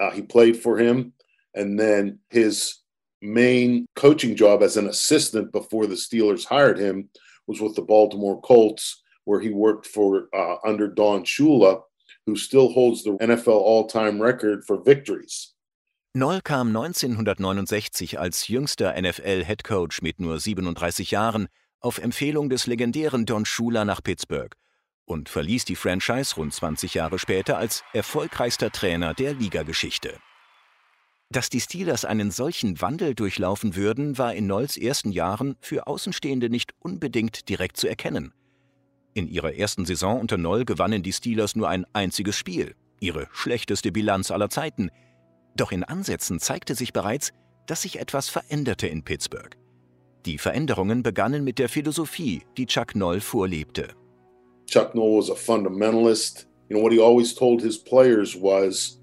Uh, 0.00 0.10
he 0.10 0.22
played 0.22 0.56
for 0.56 0.78
him, 0.78 1.12
and 1.54 1.78
then 1.78 2.18
his 2.30 2.80
main 3.22 3.86
coaching 3.94 4.34
job 4.34 4.64
as 4.64 4.76
an 4.76 4.88
assistant 4.88 5.52
before 5.52 5.86
the 5.86 5.94
Steelers 5.94 6.44
hired 6.44 6.78
him 6.78 7.08
was 7.46 7.60
with 7.60 7.76
the 7.76 7.82
Baltimore 7.82 8.40
Colts, 8.40 9.03
where 9.24 9.40
he 9.40 9.50
worked 9.50 9.86
for 9.86 10.28
uh, 10.32 10.56
under 10.64 10.88
Don 10.88 11.24
Shula, 11.24 11.82
who 12.26 12.36
still 12.36 12.72
holds 12.72 13.04
the 13.04 13.12
NFL 13.20 13.60
all-time 13.60 14.20
record 14.20 14.64
for 14.64 14.82
victories. 14.82 15.54
Noll 16.16 16.40
kam 16.42 16.68
1969 16.68 18.20
als 18.20 18.46
jüngster 18.46 18.94
NFL-Headcoach 18.96 20.00
mit 20.00 20.20
nur 20.20 20.38
37 20.38 21.10
Jahren 21.10 21.48
auf 21.80 21.98
Empfehlung 21.98 22.48
des 22.48 22.66
legendären 22.66 23.26
Don 23.26 23.44
Shula 23.44 23.84
nach 23.84 24.00
Pittsburgh 24.02 24.54
und 25.06 25.28
verließ 25.28 25.64
die 25.64 25.76
Franchise 25.76 26.36
rund 26.36 26.54
20 26.54 26.94
Jahre 26.94 27.18
später 27.18 27.58
als 27.58 27.82
erfolgreichster 27.92 28.70
Trainer 28.70 29.12
der 29.14 29.34
Ligageschichte. 29.34 30.18
Dass 31.30 31.50
die 31.50 31.60
Steelers 31.60 32.04
einen 32.04 32.30
solchen 32.30 32.80
Wandel 32.80 33.14
durchlaufen 33.14 33.74
würden, 33.76 34.16
war 34.16 34.34
in 34.34 34.46
Nolls 34.46 34.76
ersten 34.76 35.10
Jahren 35.10 35.56
für 35.60 35.86
Außenstehende 35.86 36.48
nicht 36.48 36.74
unbedingt 36.78 37.48
direkt 37.48 37.76
zu 37.76 37.88
erkennen. 37.88 38.32
In 39.14 39.28
ihrer 39.28 39.54
ersten 39.54 39.86
Saison 39.86 40.20
unter 40.20 40.36
Noll 40.36 40.64
gewannen 40.64 41.04
die 41.04 41.12
Steelers 41.12 41.54
nur 41.54 41.68
ein 41.68 41.86
einziges 41.92 42.36
Spiel, 42.36 42.74
ihre 42.98 43.28
schlechteste 43.32 43.92
Bilanz 43.92 44.32
aller 44.32 44.50
Zeiten. 44.50 44.90
Doch 45.56 45.70
in 45.70 45.84
Ansätzen 45.84 46.40
zeigte 46.40 46.74
sich 46.74 46.92
bereits, 46.92 47.32
dass 47.66 47.82
sich 47.82 48.00
etwas 48.00 48.28
veränderte 48.28 48.88
in 48.88 49.04
Pittsburgh. 49.04 49.56
Die 50.26 50.38
Veränderungen 50.38 51.04
begannen 51.04 51.44
mit 51.44 51.60
der 51.60 51.68
Philosophie, 51.68 52.42
die 52.56 52.66
Chuck 52.66 52.96
Noll 52.96 53.20
vorlebte. 53.20 53.94
Chuck 54.66 54.94
Noll 54.96 55.18
was 55.18 55.30
a 55.30 55.34
fundamentalist. 55.34 56.48
You 56.68 56.76
know 56.76 56.82
what 56.82 56.92
he 56.92 57.00
always 57.00 57.34
told 57.34 57.62
his 57.62 57.78
players 57.78 58.34
was, 58.34 59.00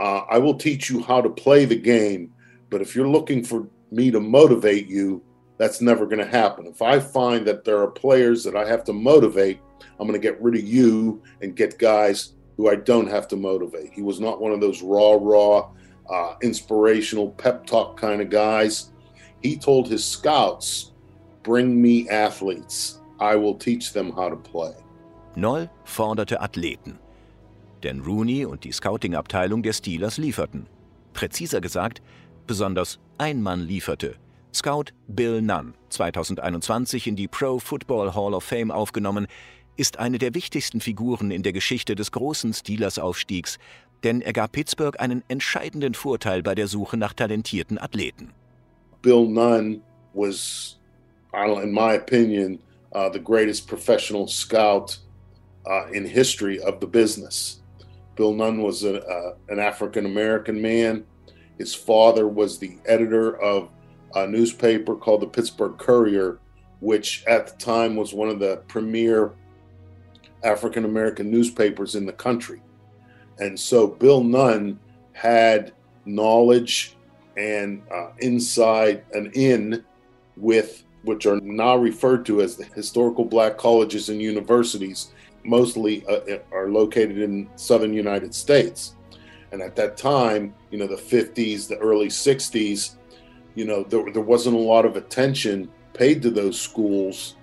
uh, 0.00 0.22
"I 0.28 0.38
will 0.38 0.58
teach 0.58 0.90
you 0.90 1.00
how 1.00 1.22
to 1.22 1.30
play 1.30 1.64
the 1.64 1.80
game, 1.80 2.32
but 2.68 2.82
if 2.82 2.94
you're 2.94 3.08
looking 3.08 3.42
for 3.44 3.68
me 3.90 4.10
to 4.10 4.20
motivate 4.20 4.88
you, 4.88 5.22
that's 5.60 5.82
never 5.82 6.06
going 6.06 6.24
to 6.24 6.32
happen. 6.40 6.66
If 6.66 6.80
I 6.80 6.98
find 6.98 7.46
that 7.46 7.64
there 7.64 7.80
are 7.82 7.90
players 8.04 8.42
that 8.44 8.56
I 8.56 8.66
have 8.66 8.82
to 8.84 8.94
motivate, 8.94 9.60
I'm 9.98 10.06
going 10.08 10.20
to 10.20 10.28
get 10.28 10.40
rid 10.40 10.54
of 10.54 10.64
you 10.66 11.20
and 11.42 11.54
get 11.54 11.78
guys 11.78 12.32
who 12.56 12.70
I 12.70 12.76
don't 12.76 13.10
have 13.16 13.28
to 13.28 13.36
motivate." 13.36 13.92
He 13.92 14.02
was 14.02 14.20
not 14.20 14.40
one 14.40 14.52
of 14.52 14.60
those 14.60 14.80
raw, 14.82 15.18
raw, 15.20 15.68
uh, 16.08 16.34
inspirational 16.42 17.28
pep 17.42 17.66
talk 17.66 18.00
kind 18.00 18.22
of 18.22 18.30
guys. 18.30 18.92
He 19.42 19.58
told 19.58 19.86
his 19.86 20.02
scouts, 20.02 20.92
"Bring 21.42 21.80
me 21.80 22.08
athletes." 22.08 23.00
I 23.20 23.36
will 23.36 23.56
teach 23.58 23.92
them 23.92 24.12
how 24.16 24.30
to 24.30 24.36
play. 24.36 24.72
Noll 25.36 25.68
forderte 25.84 26.40
Athleten. 26.40 26.98
Denn 27.82 28.00
Rooney 28.00 28.46
und 28.46 28.64
die 28.64 28.72
Scouting-Abteilung 28.72 29.62
der 29.62 29.74
Steelers 29.74 30.16
lieferten. 30.16 30.66
Präziser 31.12 31.60
gesagt, 31.60 32.00
besonders 32.46 32.98
ein 33.18 33.42
Mann 33.42 33.60
lieferte. 33.60 34.16
Scout 34.52 34.92
Bill 35.06 35.40
Nunn, 35.40 35.74
2021 35.90 37.06
in 37.06 37.16
die 37.16 37.28
Pro 37.28 37.58
Football 37.58 38.14
Hall 38.14 38.34
of 38.34 38.44
Fame 38.44 38.70
aufgenommen, 38.70 39.26
ist 39.76 39.98
eine 39.98 40.18
der 40.18 40.34
wichtigsten 40.34 40.80
Figuren 40.80 41.30
in 41.30 41.42
der 41.42 41.52
Geschichte 41.52 41.94
des 41.94 42.10
großen 42.10 42.52
Steelers-Aufstiegs, 42.52 43.58
denn 44.02 44.20
er 44.20 44.32
gab 44.32 44.52
Pittsburgh 44.52 44.98
einen 44.98 45.22
entscheidenden 45.28 45.94
Vorteil 45.94 46.42
bei 46.42 46.54
der 46.54 46.66
Suche 46.66 46.96
nach 46.96 47.12
talentierten 47.12 47.78
Athleten. 47.78 48.32
Bill 49.02 49.26
Nunn 49.26 49.82
was, 50.12 50.78
in 51.32 51.72
my 51.72 51.94
opinion, 51.94 52.58
uh, 52.92 53.08
the 53.08 53.20
greatest 53.20 53.68
professional 53.68 54.26
scout 54.26 54.98
uh, 55.66 55.86
in 55.92 56.04
history 56.04 56.60
of 56.60 56.80
the 56.80 56.86
business. 56.86 57.62
Bill 58.16 58.34
Nunn 58.34 58.62
was 58.62 58.84
a, 58.84 59.00
uh, 59.06 59.34
an 59.48 59.58
African 59.58 60.06
American 60.06 60.60
man. 60.60 61.04
His 61.58 61.74
father 61.74 62.26
was 62.26 62.58
the 62.58 62.78
editor 62.84 63.40
of 63.40 63.68
a 64.14 64.26
newspaper 64.26 64.94
called 64.94 65.22
the 65.22 65.26
Pittsburgh 65.26 65.76
Courier, 65.78 66.38
which 66.80 67.24
at 67.26 67.46
the 67.46 67.56
time 67.64 67.96
was 67.96 68.12
one 68.12 68.28
of 68.28 68.38
the 68.38 68.62
premier 68.68 69.32
African 70.42 70.84
American 70.84 71.30
newspapers 71.30 71.94
in 71.94 72.06
the 72.06 72.12
country. 72.12 72.62
And 73.38 73.58
so 73.58 73.86
Bill 73.86 74.22
Nunn 74.22 74.78
had 75.12 75.72
knowledge 76.04 76.96
and 77.36 77.82
uh, 77.92 78.10
inside 78.18 79.04
and 79.12 79.34
in 79.36 79.84
with 80.36 80.84
which 81.02 81.26
are 81.26 81.40
now 81.40 81.76
referred 81.76 82.26
to 82.26 82.42
as 82.42 82.56
the 82.56 82.64
historical 82.64 83.24
black 83.24 83.56
colleges 83.56 84.10
and 84.10 84.20
universities, 84.20 85.12
mostly 85.44 86.04
uh, 86.06 86.38
are 86.52 86.68
located 86.68 87.18
in 87.18 87.48
southern 87.56 87.94
United 87.94 88.34
States. 88.34 88.94
And 89.52 89.62
at 89.62 89.74
that 89.76 89.96
time, 89.96 90.54
you 90.70 90.78
know, 90.78 90.86
the 90.86 90.96
50s, 90.96 91.66
the 91.66 91.78
early 91.78 92.08
60s, 92.08 92.96
you 93.60 93.66
know, 93.66 93.82
there, 93.82 94.10
there 94.10 94.22
wasn't 94.22 94.56
a 94.56 94.58
lot 94.58 94.86
of 94.86 94.96
attention 94.96 95.68
paid 95.92 96.22
to 96.22 96.30
those 96.30 96.58
schools 96.58 97.36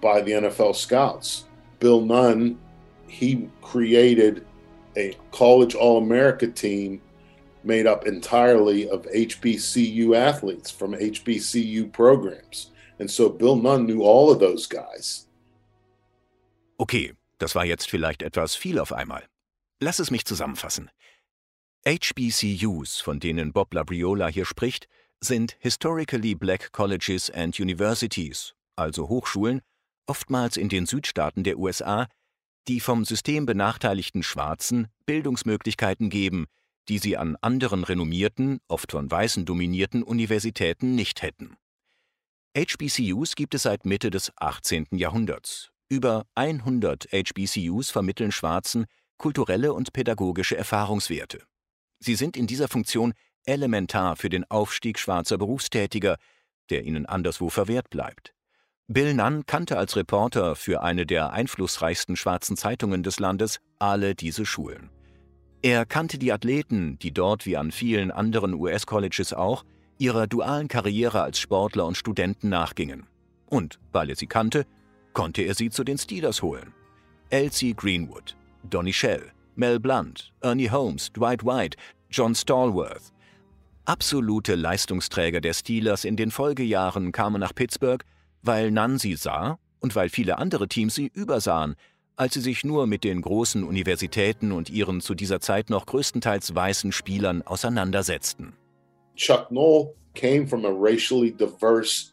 by 0.00 0.22
the 0.22 0.32
NFL 0.32 0.74
scouts. 0.74 1.44
Bill 1.80 2.00
Nunn, 2.00 2.58
he 3.06 3.50
created 3.60 4.46
a 4.96 5.14
college 5.32 5.74
All 5.74 5.98
America 5.98 6.46
team 6.46 7.02
made 7.62 7.86
up 7.86 8.06
entirely 8.06 8.88
of 8.88 9.02
HBCU 9.02 10.16
athletes 10.16 10.70
from 10.70 10.94
HBCU 10.94 11.92
programs. 11.92 12.70
And 12.98 13.10
so 13.10 13.28
Bill 13.28 13.56
Nunn 13.56 13.84
knew 13.84 14.00
all 14.00 14.30
of 14.30 14.40
those 14.40 14.66
guys. 14.66 15.26
Okay, 16.78 17.12
das 17.38 17.54
war 17.54 17.66
jetzt 17.66 17.90
vielleicht 17.90 18.22
etwas 18.22 18.56
viel 18.56 18.78
auf 18.78 18.94
einmal. 18.94 19.24
Lass 19.78 19.98
es 19.98 20.10
mich 20.10 20.24
zusammenfassen. 20.24 20.90
HBCUs, 21.84 23.02
von 23.02 23.20
denen 23.20 23.52
Bob 23.52 23.74
Labriola 23.74 24.28
hier 24.28 24.46
spricht, 24.46 24.88
sind 25.20 25.56
Historically 25.60 26.34
Black 26.34 26.72
Colleges 26.72 27.30
and 27.30 27.58
Universities, 27.58 28.54
also 28.76 29.08
Hochschulen, 29.08 29.60
oftmals 30.06 30.56
in 30.56 30.68
den 30.68 30.86
Südstaaten 30.86 31.44
der 31.44 31.58
USA, 31.58 32.08
die 32.68 32.80
vom 32.80 33.04
System 33.04 33.46
benachteiligten 33.46 34.22
Schwarzen 34.22 34.88
Bildungsmöglichkeiten 35.06 36.10
geben, 36.10 36.46
die 36.88 36.98
sie 36.98 37.16
an 37.16 37.36
anderen 37.40 37.84
renommierten, 37.84 38.60
oft 38.68 38.92
von 38.92 39.10
Weißen 39.10 39.44
dominierten 39.44 40.02
Universitäten 40.02 40.94
nicht 40.94 41.22
hätten. 41.22 41.56
HBCUs 42.56 43.36
gibt 43.36 43.54
es 43.54 43.62
seit 43.62 43.86
Mitte 43.86 44.10
des 44.10 44.32
18. 44.36 44.88
Jahrhunderts. 44.92 45.70
Über 45.88 46.26
100 46.34 47.08
HBCUs 47.12 47.90
vermitteln 47.90 48.32
Schwarzen 48.32 48.86
kulturelle 49.18 49.72
und 49.72 49.92
pädagogische 49.92 50.56
Erfahrungswerte. 50.56 51.44
Sie 52.00 52.14
sind 52.14 52.36
in 52.36 52.46
dieser 52.46 52.68
Funktion 52.68 53.12
elementar 53.46 54.16
für 54.16 54.28
den 54.28 54.50
Aufstieg 54.50 54.98
schwarzer 54.98 55.38
Berufstätiger, 55.38 56.16
der 56.70 56.84
ihnen 56.84 57.06
anderswo 57.06 57.48
verwehrt 57.48 57.90
bleibt. 57.90 58.32
Bill 58.88 59.14
Nunn 59.14 59.46
kannte 59.46 59.78
als 59.78 59.96
Reporter 59.96 60.56
für 60.56 60.82
eine 60.82 61.06
der 61.06 61.32
einflussreichsten 61.32 62.16
schwarzen 62.16 62.56
Zeitungen 62.56 63.02
des 63.02 63.20
Landes 63.20 63.60
alle 63.78 64.14
diese 64.14 64.44
Schulen. 64.44 64.90
Er 65.62 65.86
kannte 65.86 66.18
die 66.18 66.32
Athleten, 66.32 66.98
die 66.98 67.12
dort 67.12 67.46
wie 67.46 67.56
an 67.56 67.70
vielen 67.70 68.10
anderen 68.10 68.54
US-Colleges 68.54 69.32
auch 69.32 69.64
ihrer 69.98 70.26
dualen 70.26 70.68
Karriere 70.68 71.22
als 71.22 71.38
Sportler 71.38 71.86
und 71.86 71.96
Studenten 71.96 72.48
nachgingen. 72.48 73.06
Und 73.46 73.78
weil 73.92 74.08
er 74.10 74.16
sie 74.16 74.26
kannte, 74.26 74.66
konnte 75.12 75.42
er 75.42 75.54
sie 75.54 75.70
zu 75.70 75.84
den 75.84 75.98
Steelers 75.98 76.42
holen. 76.42 76.72
Elsie 77.28 77.74
Greenwood, 77.74 78.36
Donny 78.64 78.92
Shell, 78.92 79.30
Mel 79.54 79.78
Blunt, 79.78 80.32
Ernie 80.40 80.70
Holmes, 80.70 81.12
Dwight 81.12 81.44
White, 81.44 81.76
John 82.10 82.34
Stallworth. 82.34 83.12
Absolute 83.84 84.54
Leistungsträger 84.54 85.40
der 85.40 85.54
Steelers 85.54 86.04
in 86.04 86.16
den 86.16 86.30
Folgejahren 86.30 87.12
kamen 87.12 87.40
nach 87.40 87.54
Pittsburgh, 87.54 88.04
weil 88.42 88.70
Nunn 88.70 88.98
sie 88.98 89.16
sah 89.16 89.58
und 89.80 89.96
weil 89.96 90.08
viele 90.08 90.38
andere 90.38 90.68
Teams 90.68 90.94
sie 90.94 91.10
übersahen, 91.12 91.74
als 92.16 92.34
sie 92.34 92.40
sich 92.40 92.64
nur 92.64 92.86
mit 92.86 93.02
den 93.02 93.22
großen 93.22 93.64
Universitäten 93.64 94.52
und 94.52 94.68
ihren 94.68 95.00
zu 95.00 95.14
dieser 95.14 95.40
Zeit 95.40 95.70
noch 95.70 95.86
größtenteils 95.86 96.54
weißen 96.54 96.92
Spielern 96.92 97.42
auseinandersetzten. 97.42 98.52
Chuck 99.16 99.50
Noll 99.50 99.94
came 100.14 100.46
from 100.46 100.64
a 100.66 100.70
racially 100.70 101.30
diverse 101.30 102.12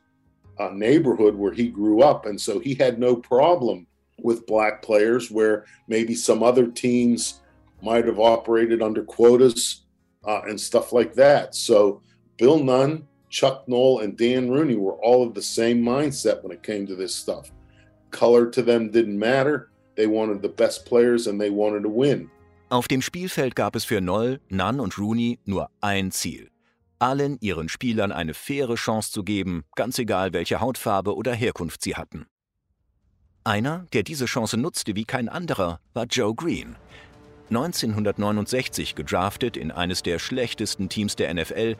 uh, 0.59 0.69
neighborhood 0.73 1.35
where 1.37 1.53
he 1.53 1.69
grew 1.69 2.01
up. 2.01 2.25
And 2.25 2.39
so 2.39 2.59
he 2.59 2.75
had 2.79 2.97
no 2.97 3.15
problem 3.15 3.85
with 4.23 4.45
black 4.45 4.81
players 4.81 5.29
where 5.29 5.65
maybe 5.87 6.15
some 6.15 6.43
other 6.43 6.67
teams 6.67 7.41
might 7.81 8.05
have 8.05 8.19
operated 8.19 8.81
under 8.81 9.03
quotas 9.03 9.83
uh, 10.25 10.41
and 10.47 10.59
stuff 10.59 10.93
like 10.93 11.13
that. 11.15 11.55
So 11.55 12.01
Bill 12.37 12.59
Nunn, 12.63 13.07
Chuck 13.29 13.67
Noll, 13.67 13.99
and 13.99 14.17
Dan 14.17 14.49
Rooney 14.49 14.75
were 14.75 14.95
all 15.03 15.27
of 15.27 15.33
the 15.33 15.41
same 15.41 15.81
mindset 15.81 16.43
when 16.43 16.51
it 16.51 16.63
came 16.63 16.85
to 16.87 16.95
this 16.95 17.13
stuff. 17.13 17.51
Color 18.11 18.49
to 18.51 18.61
them 18.61 18.89
didn't 18.91 19.17
matter. 19.17 19.69
They 19.95 20.07
wanted 20.07 20.41
the 20.41 20.49
best 20.49 20.85
players 20.85 21.27
and 21.27 21.39
they 21.41 21.49
wanted 21.49 21.83
to 21.83 21.89
win. 21.89 22.29
Auf 22.69 22.87
dem 22.87 23.01
Spielfeld 23.01 23.55
gab 23.55 23.75
es 23.75 23.85
für 23.85 24.01
Noll, 24.01 24.39
Nunn 24.49 24.79
und 24.79 24.97
Rooney 24.97 25.39
nur 25.45 25.69
ein 25.81 26.11
Ziel: 26.11 26.49
allen 26.99 27.37
ihren 27.39 27.69
Spielern 27.69 28.11
eine 28.11 28.33
faire 28.33 28.75
Chance 28.75 29.11
zu 29.11 29.23
geben, 29.23 29.63
ganz 29.75 29.97
egal 29.99 30.33
welche 30.33 30.59
Hautfarbe 30.59 31.15
oder 31.15 31.33
Herkunft 31.33 31.81
sie 31.81 31.95
hatten. 31.95 32.25
Einer, 33.43 33.85
der 33.93 34.03
diese 34.03 34.25
Chance 34.25 34.57
nutzte 34.57 34.95
wie 34.97 35.05
kein 35.05 35.29
anderer, 35.29 35.79
war 35.93 36.05
Joe 36.05 36.35
Green. 36.35 36.75
1969 37.49 38.95
gedraftet 38.95 39.57
in 39.57 39.71
eines 39.71 40.03
der 40.03 40.19
schlechtesten 40.19 40.89
Teams 40.89 41.15
der 41.15 41.33
NFL, 41.33 41.75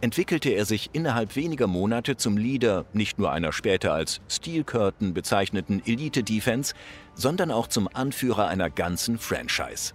entwickelte 0.00 0.50
er 0.50 0.64
sich 0.64 0.90
innerhalb 0.92 1.36
weniger 1.36 1.66
Monate 1.66 2.16
zum 2.16 2.36
Leader 2.36 2.86
nicht 2.92 3.18
nur 3.18 3.30
einer 3.30 3.52
später 3.52 3.92
als 3.92 4.20
Steel 4.28 4.64
Curtain 4.64 5.12
bezeichneten 5.12 5.82
Elite 5.84 6.22
Defense, 6.22 6.74
sondern 7.14 7.50
auch 7.50 7.66
zum 7.66 7.88
Anführer 7.92 8.48
einer 8.48 8.70
ganzen 8.70 9.18
Franchise. 9.18 9.92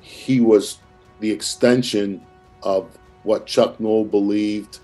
He 0.00 0.40
was 0.40 0.80
the 1.20 1.30
extension 1.32 2.20
of 2.62 2.86
what 3.24 3.46
Chuck 3.46 3.78
Noll 3.80 4.04
believed 4.04 4.80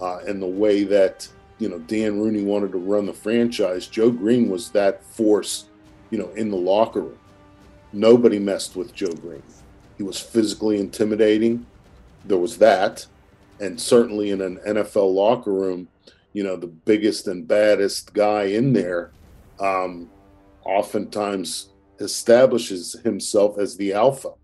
uh, 0.00 0.18
and 0.26 0.40
the 0.40 0.48
way 0.48 0.84
that 0.84 1.28
you 1.58 1.68
know 1.68 1.78
Dan 1.78 2.18
Rooney 2.18 2.42
wanted 2.42 2.72
to 2.72 2.78
run 2.78 3.06
the 3.06 3.12
franchise. 3.12 3.86
Joe 3.86 4.10
Green 4.10 4.50
was 4.50 4.70
that 4.72 5.04
force, 5.04 5.66
you 6.10 6.18
know, 6.18 6.30
in 6.34 6.50
the 6.50 6.56
locker 6.56 7.02
room. 7.02 7.18
Nobody 7.94 8.40
messed 8.40 8.74
with 8.74 8.92
Joe 8.92 9.12
Green. 9.12 9.42
He 9.96 10.02
was 10.02 10.18
physically 10.18 10.80
intimidating. 10.80 11.64
There 12.24 12.38
was 12.38 12.58
that. 12.58 13.06
And 13.60 13.80
certainly 13.80 14.30
in 14.30 14.40
an 14.40 14.58
NFL 14.66 15.14
locker 15.14 15.52
room, 15.52 15.86
you 16.32 16.42
know, 16.42 16.56
the 16.56 16.66
biggest 16.66 17.28
and 17.28 17.46
baddest 17.46 18.12
guy 18.12 18.44
in 18.44 18.72
there 18.72 19.12
um, 19.60 20.10
oftentimes 20.64 21.68
establishes 22.00 22.96
himself 23.04 23.58
as 23.58 23.76
the 23.76 23.92
alpha. 23.92 24.34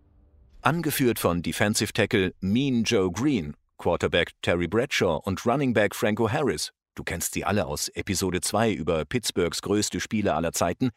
Angeführt 0.62 1.18
von 1.18 1.42
Defensive 1.42 1.92
Tackle 1.92 2.30
Mean 2.40 2.84
Joe 2.84 3.10
Green, 3.10 3.54
Quarterback 3.78 4.30
Terry 4.42 4.68
Bradshaw 4.68 5.20
und 5.24 5.44
Running 5.44 5.72
Back 5.72 5.96
Franco 5.96 6.30
Harris, 6.30 6.70
du 6.94 7.02
kennst 7.02 7.32
sie 7.34 7.44
alle 7.44 7.66
aus 7.66 7.88
Episode 7.94 8.40
2 8.40 8.72
über 8.72 9.04
Pittsburghs 9.04 9.62
größte 9.62 9.98
Spieler 9.98 10.36
aller 10.36 10.52
Zeiten, 10.52 10.90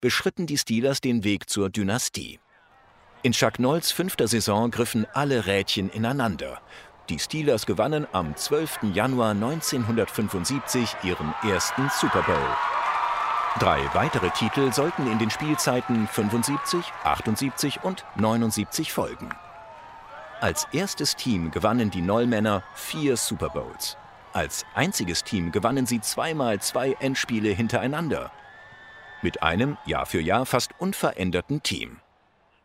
beschritten 0.00 0.46
die 0.46 0.58
Steelers 0.58 1.00
den 1.00 1.24
Weg 1.24 1.50
zur 1.50 1.70
Dynastie. 1.70 2.38
In 3.22 3.32
Chuck 3.32 3.58
Nolls 3.58 3.90
fünfter 3.90 4.28
Saison 4.28 4.70
griffen 4.70 5.06
alle 5.12 5.46
Rädchen 5.46 5.90
ineinander. 5.90 6.60
Die 7.08 7.18
Steelers 7.18 7.66
gewannen 7.66 8.06
am 8.12 8.36
12. 8.36 8.94
Januar 8.94 9.30
1975 9.30 10.96
ihren 11.02 11.34
ersten 11.42 11.90
Super 12.00 12.22
Bowl. 12.22 12.56
Drei 13.58 13.80
weitere 13.92 14.30
Titel 14.30 14.72
sollten 14.72 15.10
in 15.10 15.18
den 15.18 15.30
Spielzeiten 15.30 16.06
75, 16.06 16.84
78 17.02 17.82
und 17.82 18.04
79 18.14 18.92
folgen. 18.92 19.30
Als 20.40 20.68
erstes 20.70 21.16
Team 21.16 21.50
gewannen 21.50 21.90
die 21.90 22.02
Nollmänner 22.02 22.62
vier 22.74 23.16
Super 23.16 23.48
Bowls. 23.48 23.96
Als 24.32 24.64
einziges 24.74 25.24
Team 25.24 25.50
gewannen 25.50 25.86
sie 25.86 26.00
zweimal 26.00 26.60
zwei 26.60 26.92
Endspiele 27.00 27.48
hintereinander. 27.48 28.30
Mit 29.20 29.42
einem 29.42 29.76
Jahr 29.84 30.06
für 30.06 30.20
Jahr 30.20 30.46
fast 30.46 30.70
unveränderten 30.78 31.60
Team. 31.62 31.98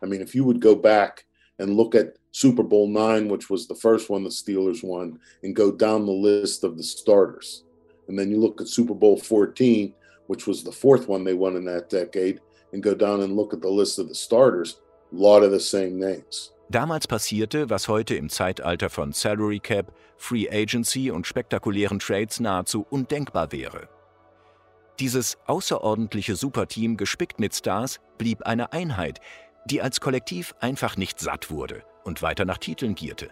I 0.04 0.06
mean, 0.06 0.22
if 0.22 0.36
you 0.36 0.46
would 0.46 0.62
go 0.62 0.76
back 0.76 1.26
and 1.58 1.76
look 1.76 1.96
at 1.96 2.14
Super 2.32 2.64
Bowl 2.64 2.88
nine, 2.88 3.28
which 3.28 3.50
was 3.50 3.68
the 3.68 3.76
first 3.76 4.10
one 4.10 4.24
the 4.24 4.30
Steelers 4.30 4.84
won, 4.84 5.20
and 5.42 5.56
go 5.56 5.72
down 5.72 6.06
the 6.06 6.12
list 6.12 6.64
of 6.64 6.78
the 6.78 6.84
starters, 6.84 7.64
and 8.08 8.20
then 8.20 8.30
you 8.30 8.40
look 8.40 8.62
at 8.62 8.68
Super 8.68 8.94
Bowl 8.94 9.18
14, 9.18 9.94
which 10.28 10.46
was 10.46 10.64
the 10.64 10.72
fourth 10.72 11.08
one 11.08 11.24
they 11.24 11.34
won 11.34 11.56
in 11.56 11.66
that 11.66 11.90
decade, 11.90 12.40
and 12.72 12.84
go 12.84 12.94
down 12.94 13.22
and 13.22 13.36
look 13.36 13.54
at 13.54 13.62
the 13.62 13.70
list 13.70 13.98
of 13.98 14.08
the 14.08 14.16
starters, 14.16 14.80
a 15.12 15.16
lot 15.16 15.42
of 15.42 15.52
the 15.52 15.60
same 15.60 16.00
names. 16.00 16.52
Damals 16.70 17.08
passierte, 17.08 17.70
was 17.70 17.88
heute 17.88 18.16
im 18.16 18.30
Zeitalter 18.30 18.90
von 18.90 19.12
Salary 19.12 19.60
Cap, 19.60 19.92
Free 20.18 20.48
Agency 20.50 21.12
und 21.12 21.26
spektakulären 21.26 22.00
Trades 22.00 22.40
nahezu 22.40 22.86
undenkbar 22.90 23.52
wäre. 23.52 23.90
Dieses 25.00 25.38
außerordentliche 25.48 26.36
Superteam, 26.36 26.98
gespickt 26.98 27.40
mit 27.40 27.56
Stars, 27.56 28.00
blieb 28.18 28.44
eine 28.44 28.74
Einheit, 28.74 29.20
die 29.66 29.82
als 29.82 30.00
Kollektiv 30.00 30.54
einfach 30.60 30.98
nicht 30.98 31.20
satt 31.20 31.50
wurde 31.50 31.84
und 32.04 32.22
weiter 32.22 32.46
nach 32.46 32.60
Titeln 32.60 32.94
gierte. 32.94 33.30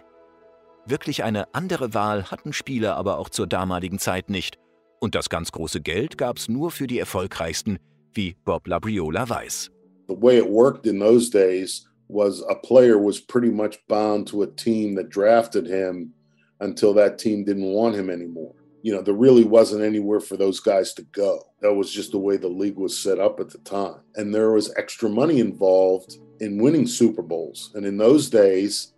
Wirklich 0.86 1.22
eine 1.22 1.54
andere 1.54 1.94
Wahl 1.94 2.30
hatten 2.30 2.52
Spieler 2.52 2.96
aber 2.96 3.18
auch 3.18 3.28
zur 3.28 3.46
damaligen 3.46 4.00
Zeit 4.00 4.28
nicht. 4.28 4.58
Und 5.00 5.14
das 5.14 5.28
ganz 5.28 5.52
große 5.52 5.80
Geld 5.80 6.18
gab 6.18 6.38
es 6.38 6.48
nur 6.48 6.72
für 6.72 6.88
die 6.88 6.98
erfolgreichsten, 6.98 7.78
wie 8.12 8.34
Bob 8.44 8.66
Labriola 8.66 9.28
weiß. 9.28 9.70
The 10.08 10.20
way 10.20 10.38
it 10.38 10.48
worked 10.48 10.86
in 10.86 10.98
those 10.98 11.30
days 11.30 11.88
was 12.08 12.42
a 12.48 12.54
player 12.54 12.96
was 12.98 13.20
pretty 13.20 13.50
much 13.50 13.78
bound 13.86 14.28
to 14.28 14.42
a 14.42 14.46
team 14.46 14.96
that 14.96 15.10
drafted 15.10 15.66
him 15.66 16.12
until 16.58 16.92
that 16.94 17.18
team 17.18 17.44
didn't 17.44 17.72
want 17.72 17.94
him 17.94 18.10
anymore. 18.10 18.54
You 18.82 18.92
know, 18.92 19.02
there 19.02 19.14
really 19.14 19.44
wasn't 19.44 19.84
anywhere 19.84 20.20
for 20.20 20.36
those 20.36 20.60
guys 20.60 20.92
to 20.94 21.02
go. 21.12 21.46
That 21.60 21.74
was 21.74 21.92
just 21.92 22.12
the 22.12 22.18
way 22.18 22.36
the 22.36 22.48
league 22.48 22.76
was 22.76 22.98
set 22.98 23.20
up 23.20 23.38
at 23.40 23.50
the 23.50 23.58
time. 23.58 24.00
And 24.16 24.34
there 24.34 24.52
was 24.52 24.74
extra 24.76 25.08
money 25.08 25.38
involved 25.38 26.16
in 26.40 26.60
winning 26.60 26.86
Super 26.86 27.22
Bowls. 27.22 27.70
And 27.74 27.86
in 27.86 27.96
those 27.96 28.28
days, 28.28 28.92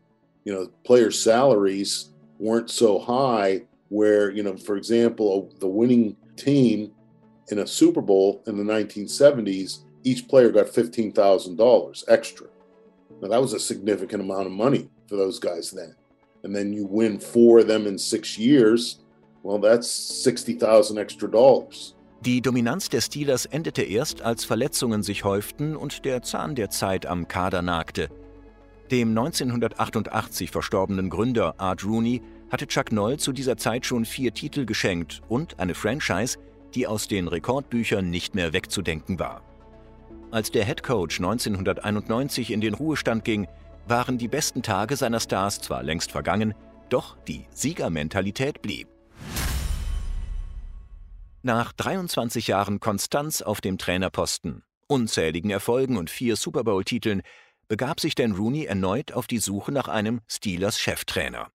you 0.45 0.53
know, 0.53 0.69
player 0.85 1.11
salaries 1.11 2.11
weren't 2.39 2.71
so 2.71 2.99
high 2.99 3.63
where, 3.89 4.31
you 4.31 4.43
know, 4.43 4.57
for 4.57 4.77
example, 4.77 5.53
the 5.61 5.69
winning 5.69 6.17
team 6.37 6.93
in 7.51 7.59
a 7.59 7.67
Super 7.67 8.01
Bowl 8.01 8.43
in 8.47 8.57
the 8.57 8.65
1970s, 8.65 9.81
each 10.03 10.27
player 10.29 10.51
got 10.51 10.67
$15,000 10.67 12.05
extra. 12.09 12.47
Now, 13.21 13.29
that 13.29 13.41
was 13.41 13.53
a 13.53 13.61
significant 13.61 14.23
amount 14.23 14.47
of 14.47 14.53
money 14.53 14.91
for 15.09 15.17
those 15.17 15.39
guys 15.39 15.71
then. 15.71 15.95
And 16.43 16.55
then 16.55 16.73
you 16.73 16.87
win 16.87 17.19
four 17.19 17.61
of 17.61 17.69
them 17.69 17.87
in 17.87 17.99
six 17.99 18.39
years. 18.39 19.01
Well, 19.45 19.61
that's 19.61 20.25
60,000 20.25 20.99
extra 20.99 21.29
dollars. 21.29 21.95
Die 22.23 22.41
Dominanz 22.41 22.89
der 22.89 23.03
Steelers 23.03 23.45
endete 23.45 23.83
erst, 23.83 24.23
als 24.23 24.47
Verletzungen 24.47 25.03
sich 25.03 25.25
häuften 25.25 25.77
und 25.77 26.07
der 26.07 26.23
Zahn 26.23 26.55
der 26.55 26.71
Zeit 26.71 27.05
am 27.05 27.29
Kader 27.29 27.61
nagte. 27.61 28.09
Dem 28.91 29.11
1988 29.11 30.51
verstorbenen 30.51 31.11
Gründer 31.11 31.55
Art 31.59 31.85
Rooney 31.85 32.23
hatte 32.51 32.67
Chuck 32.67 32.93
Noll 32.93 33.19
zu 33.19 33.33
dieser 33.33 33.59
Zeit 33.59 33.85
schon 33.85 34.07
vier 34.07 34.33
Titel 34.33 34.65
geschenkt 34.65 35.21
und 35.29 35.61
eine 35.61 35.75
Franchise, 35.75 36.39
die 36.75 36.87
aus 36.87 37.07
den 37.07 37.29
Rekordbüchern 37.29 38.09
nicht 38.09 38.35
mehr 38.35 38.55
wegzudenken 38.55 39.19
war. 39.19 39.43
Als 40.31 40.51
der 40.51 40.65
Head 40.65 40.83
Coach 40.83 41.21
1991 41.21 42.51
in 42.51 42.63
den 42.63 42.73
Ruhestand 42.73 43.25
ging, 43.25 43.47
waren 43.87 44.17
die 44.17 44.29
besten 44.29 44.63
Tage 44.63 44.97
seiner 44.97 45.21
Stars 45.21 45.61
zwar 45.61 45.83
längst 45.83 46.11
vergangen, 46.11 46.55
doch 46.89 47.19
die 47.29 47.45
Siegermentalität 47.51 48.63
blieb. 48.63 48.94
Nach 51.47 51.75
23 51.75 52.47
Jahren 52.47 52.81
Konstanz 52.81 53.43
auf 53.43 53.61
dem 53.61 53.77
Trainerposten, 53.77 54.63
unzähligen 54.87 55.51
Erfolgen 55.51 55.99
und 55.99 56.09
vier 56.09 56.37
Super 56.37 56.65
Bowl-Titeln 56.65 57.21
begab 57.69 58.01
sich 58.01 58.15
Dan 58.15 58.33
Rooney 58.33 58.65
erneut 58.65 59.13
auf 59.13 59.27
die 59.27 59.37
Suche 59.37 59.71
nach 59.71 59.89
einem 59.89 60.23
Steelers-Cheftrainer. 60.27 61.51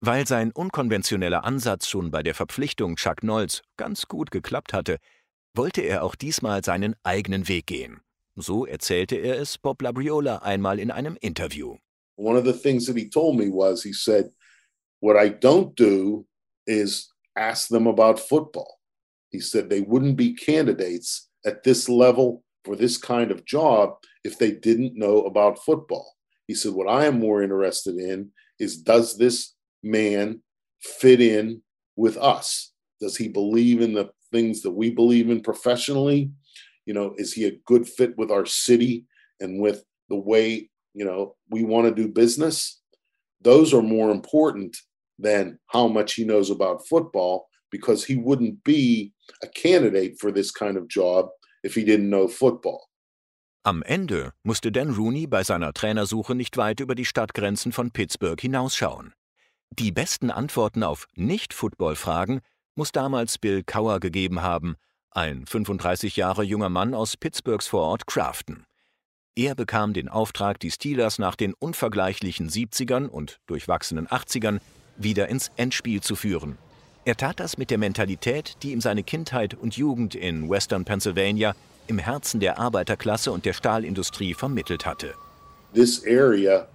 Weil 0.00 0.26
sein 0.26 0.50
unkonventioneller 0.50 1.44
Ansatz 1.44 1.86
schon 1.86 2.10
bei 2.10 2.24
der 2.24 2.34
Verpflichtung 2.34 2.96
Chuck 2.96 3.22
Nolls 3.22 3.62
ganz 3.76 4.08
gut 4.08 4.32
geklappt 4.32 4.72
hatte, 4.72 4.96
wollte 5.54 5.82
er 5.82 6.02
auch 6.02 6.16
diesmal 6.16 6.64
seinen 6.64 6.96
eigenen 7.04 7.46
Weg 7.46 7.68
gehen. 7.68 8.00
So 8.34 8.66
erzählte 8.66 9.14
er 9.14 9.38
es 9.38 9.56
Bob 9.56 9.82
Labriola 9.82 10.38
einmal 10.38 10.80
in 10.80 10.90
einem 10.90 11.16
Interview. 11.20 11.76
One 12.16 12.36
of 12.36 12.44
the 12.44 12.52
things 12.52 12.86
that 12.86 12.96
he 12.96 13.08
told 13.08 13.36
me 13.36 13.52
was 13.52 13.84
he 13.84 13.92
said, 13.92 14.32
What 15.00 15.14
I 15.14 15.28
don't 15.30 15.76
do 15.76 16.26
is 16.66 17.14
ask 17.36 17.68
them 17.68 17.86
about 17.86 18.18
football. 18.18 18.81
He 19.32 19.40
said 19.40 19.68
they 19.68 19.80
wouldn't 19.80 20.16
be 20.16 20.34
candidates 20.34 21.28
at 21.44 21.64
this 21.64 21.88
level 21.88 22.44
for 22.64 22.76
this 22.76 22.96
kind 22.96 23.30
of 23.30 23.44
job 23.44 23.94
if 24.24 24.38
they 24.38 24.52
didn't 24.52 24.96
know 24.96 25.22
about 25.22 25.64
football. 25.64 26.14
He 26.46 26.54
said, 26.54 26.72
What 26.72 26.88
I 26.88 27.06
am 27.06 27.18
more 27.18 27.42
interested 27.42 27.96
in 27.96 28.30
is 28.58 28.76
does 28.76 29.16
this 29.16 29.54
man 29.82 30.42
fit 30.80 31.20
in 31.20 31.62
with 31.96 32.16
us? 32.18 32.72
Does 33.00 33.16
he 33.16 33.28
believe 33.28 33.80
in 33.80 33.94
the 33.94 34.10
things 34.30 34.62
that 34.62 34.70
we 34.70 34.90
believe 34.90 35.30
in 35.30 35.40
professionally? 35.40 36.30
You 36.86 36.94
know, 36.94 37.14
is 37.16 37.32
he 37.32 37.46
a 37.46 37.58
good 37.66 37.88
fit 37.88 38.16
with 38.16 38.30
our 38.30 38.46
city 38.46 39.06
and 39.40 39.60
with 39.60 39.84
the 40.08 40.16
way, 40.16 40.70
you 40.94 41.04
know, 41.04 41.36
we 41.50 41.64
want 41.64 41.88
to 41.88 42.02
do 42.02 42.08
business? 42.08 42.80
Those 43.40 43.72
are 43.74 43.82
more 43.82 44.10
important 44.10 44.76
than 45.18 45.58
how 45.66 45.88
much 45.88 46.14
he 46.14 46.24
knows 46.24 46.50
about 46.50 46.86
football 46.86 47.48
because 47.70 48.04
he 48.04 48.16
wouldn't 48.16 48.62
be 48.62 49.12
a 49.42 49.46
candidate 49.46 50.18
for 50.18 50.32
this 50.32 50.52
kind 50.52 50.76
of 50.76 50.86
job 50.88 51.30
if 51.64 51.74
he 51.74 51.84
didn't 51.84 52.08
know 52.08 52.28
football. 52.28 52.88
Am 53.64 53.82
Ende 53.82 54.32
musste 54.42 54.72
Dan 54.72 54.90
Rooney 54.90 55.28
bei 55.28 55.44
seiner 55.44 55.72
Trainersuche 55.72 56.34
nicht 56.34 56.56
weit 56.56 56.80
über 56.80 56.96
die 56.96 57.04
Stadtgrenzen 57.04 57.70
von 57.70 57.92
Pittsburgh 57.92 58.40
hinausschauen. 58.40 59.14
Die 59.70 59.92
besten 59.92 60.30
Antworten 60.30 60.82
auf 60.82 61.06
Nicht-Football-Fragen 61.14 62.40
muss 62.74 62.90
damals 62.90 63.38
Bill 63.38 63.62
Cower 63.62 64.00
gegeben 64.00 64.42
haben, 64.42 64.76
ein 65.12 65.46
35 65.46 66.16
Jahre 66.16 66.42
junger 66.42 66.70
Mann 66.70 66.92
aus 66.92 67.16
Pittsburghs 67.16 67.68
Vorort 67.68 68.06
Crafton. 68.06 68.64
Er 69.36 69.54
bekam 69.54 69.92
den 69.92 70.08
Auftrag, 70.08 70.58
die 70.58 70.70
Steelers 70.70 71.18
nach 71.18 71.36
den 71.36 71.54
unvergleichlichen 71.54 72.50
70ern 72.50 73.06
und 73.06 73.38
durchwachsenen 73.46 74.08
80ern 74.08 74.60
wieder 74.96 75.28
ins 75.28 75.52
Endspiel 75.56 76.00
zu 76.00 76.16
führen 76.16 76.58
er 77.04 77.16
tat 77.16 77.40
das 77.40 77.58
mit 77.58 77.70
der 77.70 77.78
Mentalität, 77.78 78.56
die 78.62 78.72
ihm 78.72 78.80
seine 78.80 79.02
Kindheit 79.02 79.54
und 79.54 79.76
Jugend 79.76 80.14
in 80.14 80.48
Western 80.48 80.84
Pennsylvania 80.84 81.54
im 81.88 81.98
Herzen 81.98 82.38
der 82.38 82.58
Arbeiterklasse 82.58 83.32
und 83.32 83.44
der 83.44 83.52
Stahlindustrie 83.54 84.34
vermittelt 84.34 84.86
hatte. 84.86 85.14
This 85.74 86.04
area 86.06 86.68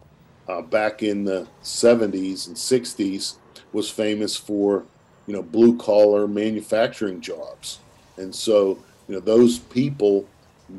uh, 0.49 0.61
back 0.61 1.01
in 1.01 1.25
the 1.25 1.45
70s 1.63 2.47
and 2.47 2.57
60s 2.57 3.35
was 3.73 3.89
famous 3.89 4.35
for, 4.35 4.83
you 5.27 5.33
know, 5.33 5.43
blue 5.43 5.77
collar 5.77 6.27
manufacturing 6.27 7.21
jobs. 7.21 7.79
And 8.17 8.33
so, 8.33 8.79
you 9.07 9.15
know, 9.15 9.21
those 9.21 9.59
people 9.59 10.25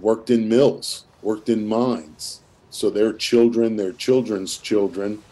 worked 0.03 0.31
in 0.31 0.49
mills, 0.49 1.05
worked 1.23 1.49
in 1.49 1.67
mines. 1.67 2.41
So 2.71 2.91
their 2.91 3.13
children, 3.15 3.77
their 3.77 3.93
children's 3.93 4.59
children 4.59 5.23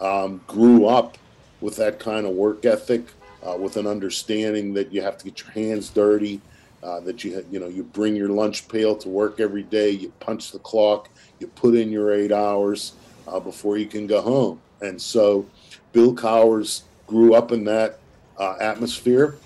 um, 0.00 0.40
grew 0.48 0.86
up 0.86 1.16
with 1.60 1.76
that 1.76 2.00
kind 2.00 2.26
of 2.26 2.32
work 2.32 2.64
ethic, 2.64 3.04
uh, 3.46 3.56
with 3.56 3.76
an 3.76 3.86
understanding 3.86 4.74
that 4.74 4.92
you 4.92 5.02
have 5.02 5.18
to 5.18 5.24
get 5.24 5.40
your 5.40 5.50
hands 5.50 5.90
dirty, 5.90 6.40
uh, 6.82 7.00
that 7.00 7.24
you 7.24 7.44
you 7.50 7.60
know 7.60 7.68
you 7.68 7.82
bring 7.82 8.16
your 8.16 8.28
lunch 8.28 8.68
pail 8.68 8.96
to 8.96 9.08
work 9.08 9.40
every 9.40 9.62
day, 9.62 9.90
you 9.90 10.12
punch 10.20 10.52
the 10.52 10.58
clock, 10.58 11.08
you 11.38 11.46
put 11.46 11.74
in 11.74 11.90
your 11.90 12.12
eight 12.12 12.32
hours 12.32 12.94
uh, 13.28 13.38
before 13.38 13.76
you 13.76 13.86
can 13.86 14.06
go 14.06 14.20
home. 14.20 14.60
And 14.80 15.00
so, 15.00 15.46
Bill 15.92 16.14
Cowers 16.14 16.82
grew 17.06 17.34
up 17.34 17.52
in 17.52 17.64
that 17.64 17.98
uh, 18.38 18.56
atmosphere, 18.60 19.36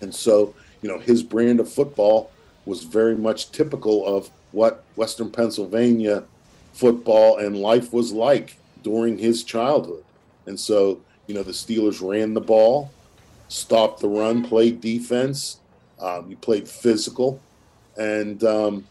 and 0.00 0.14
so 0.14 0.54
you 0.82 0.88
know 0.88 0.98
his 0.98 1.22
brand 1.22 1.60
of 1.60 1.72
football 1.72 2.30
was 2.66 2.82
very 2.82 3.16
much 3.16 3.52
typical 3.52 4.04
of 4.06 4.30
what 4.52 4.84
Western 4.96 5.30
Pennsylvania 5.30 6.24
football 6.72 7.38
and 7.38 7.56
life 7.56 7.92
was 7.92 8.12
like 8.12 8.58
during 8.82 9.16
his 9.16 9.42
childhood. 9.44 10.04
And 10.46 10.58
so, 10.58 11.00
you 11.26 11.34
know, 11.34 11.42
the 11.42 11.52
Steelers 11.52 12.00
ran 12.00 12.34
the 12.34 12.40
ball, 12.40 12.90
stopped 13.48 14.00
the 14.00 14.08
run, 14.08 14.42
played 14.42 14.80
defense, 14.80 15.58
um, 16.00 16.30
you 16.30 16.36
played 16.36 16.68
physical, 16.68 17.40
and 17.96 18.42
um, 18.44 18.84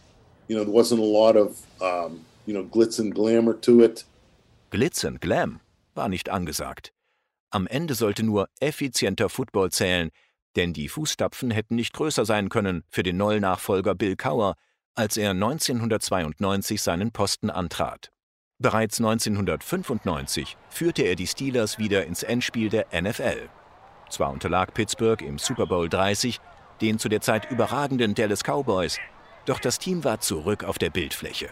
you 0.47 0.55
know 0.55 0.63
there 0.63 0.73
wasn't 0.73 0.99
a 0.99 1.03
lot 1.03 1.35
of 1.35 1.61
um, 1.81 2.21
you 2.45 2.53
know 2.53 2.63
glitz 2.63 2.99
and 2.99 3.13
glamour 3.13 3.53
to 3.53 3.81
it. 3.81 4.05
Glitz 4.71 5.03
and 5.03 5.21
Glam 5.21 5.61
war 5.93 6.09
nicht 6.09 6.29
angesagt. 6.29 6.91
Am 7.51 7.67
Ende 7.67 7.95
sollte 7.95 8.23
nur 8.23 8.49
effizienter 8.59 9.29
Football 9.29 9.71
zählen, 9.71 10.11
denn 10.55 10.73
die 10.73 10.89
Fußstapfen 10.89 11.51
hätten 11.51 11.75
nicht 11.75 11.93
größer 11.93 12.25
sein 12.25 12.49
können 12.49 12.83
für 12.89 13.03
den 13.03 13.17
neuen 13.17 13.41
Nachfolger 13.41 13.95
Bill 13.95 14.15
Cower, 14.15 14.55
als 14.95 15.17
er 15.17 15.31
1992 15.31 16.81
seinen 16.81 17.11
Posten 17.11 17.49
antrat. 17.49 18.11
Bereits 18.59 18.99
1995 18.99 20.55
führte 20.69 21.03
er 21.03 21.15
die 21.15 21.27
Steelers 21.27 21.77
wieder 21.77 22.05
ins 22.05 22.23
Endspiel 22.23 22.69
der 22.69 22.87
NFL. 22.93 23.49
Zwar 24.09 24.31
unterlag 24.31 24.73
Pittsburgh 24.73 25.21
im 25.21 25.37
Super 25.37 25.67
Bowl 25.67 25.89
30 25.89 26.39
den 26.81 26.99
zu 26.99 27.09
der 27.09 27.21
Zeit 27.21 27.49
überragenden 27.51 28.15
Dallas 28.15 28.43
Cowboys, 28.43 28.97
doch 29.45 29.59
das 29.59 29.77
Team 29.79 30.03
war 30.03 30.19
zurück 30.19 30.63
auf 30.63 30.77
der 30.77 30.89
Bildfläche. 30.89 31.49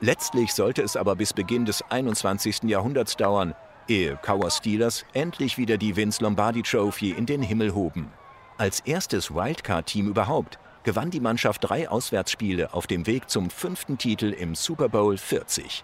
Letztlich 0.00 0.52
sollte 0.52 0.82
es 0.82 0.96
aber 0.96 1.16
bis 1.16 1.32
Beginn 1.32 1.64
des 1.64 1.82
21. 1.90 2.64
Jahrhunderts 2.64 3.16
dauern, 3.16 3.54
ehe 3.88 4.18
Cower 4.22 4.50
Steelers 4.50 5.04
endlich 5.14 5.56
wieder 5.56 5.78
die 5.78 5.96
Vince 5.96 6.22
Lombardi 6.22 6.62
Trophy 6.62 7.10
in 7.10 7.24
den 7.24 7.42
Himmel 7.42 7.74
hoben. 7.74 8.12
Als 8.58 8.80
erstes 8.80 9.34
Wildcard-Team 9.34 10.08
überhaupt 10.08 10.58
gewann 10.86 11.10
die 11.10 11.20
Mannschaft 11.20 11.68
drei 11.68 11.88
Auswärtsspiele 11.88 12.72
auf 12.72 12.86
dem 12.86 13.08
Weg 13.08 13.28
zum 13.28 13.50
fünften 13.50 13.98
Titel 13.98 14.26
im 14.26 14.54
Super 14.54 14.88
Bowl 14.88 15.18
40. 15.18 15.82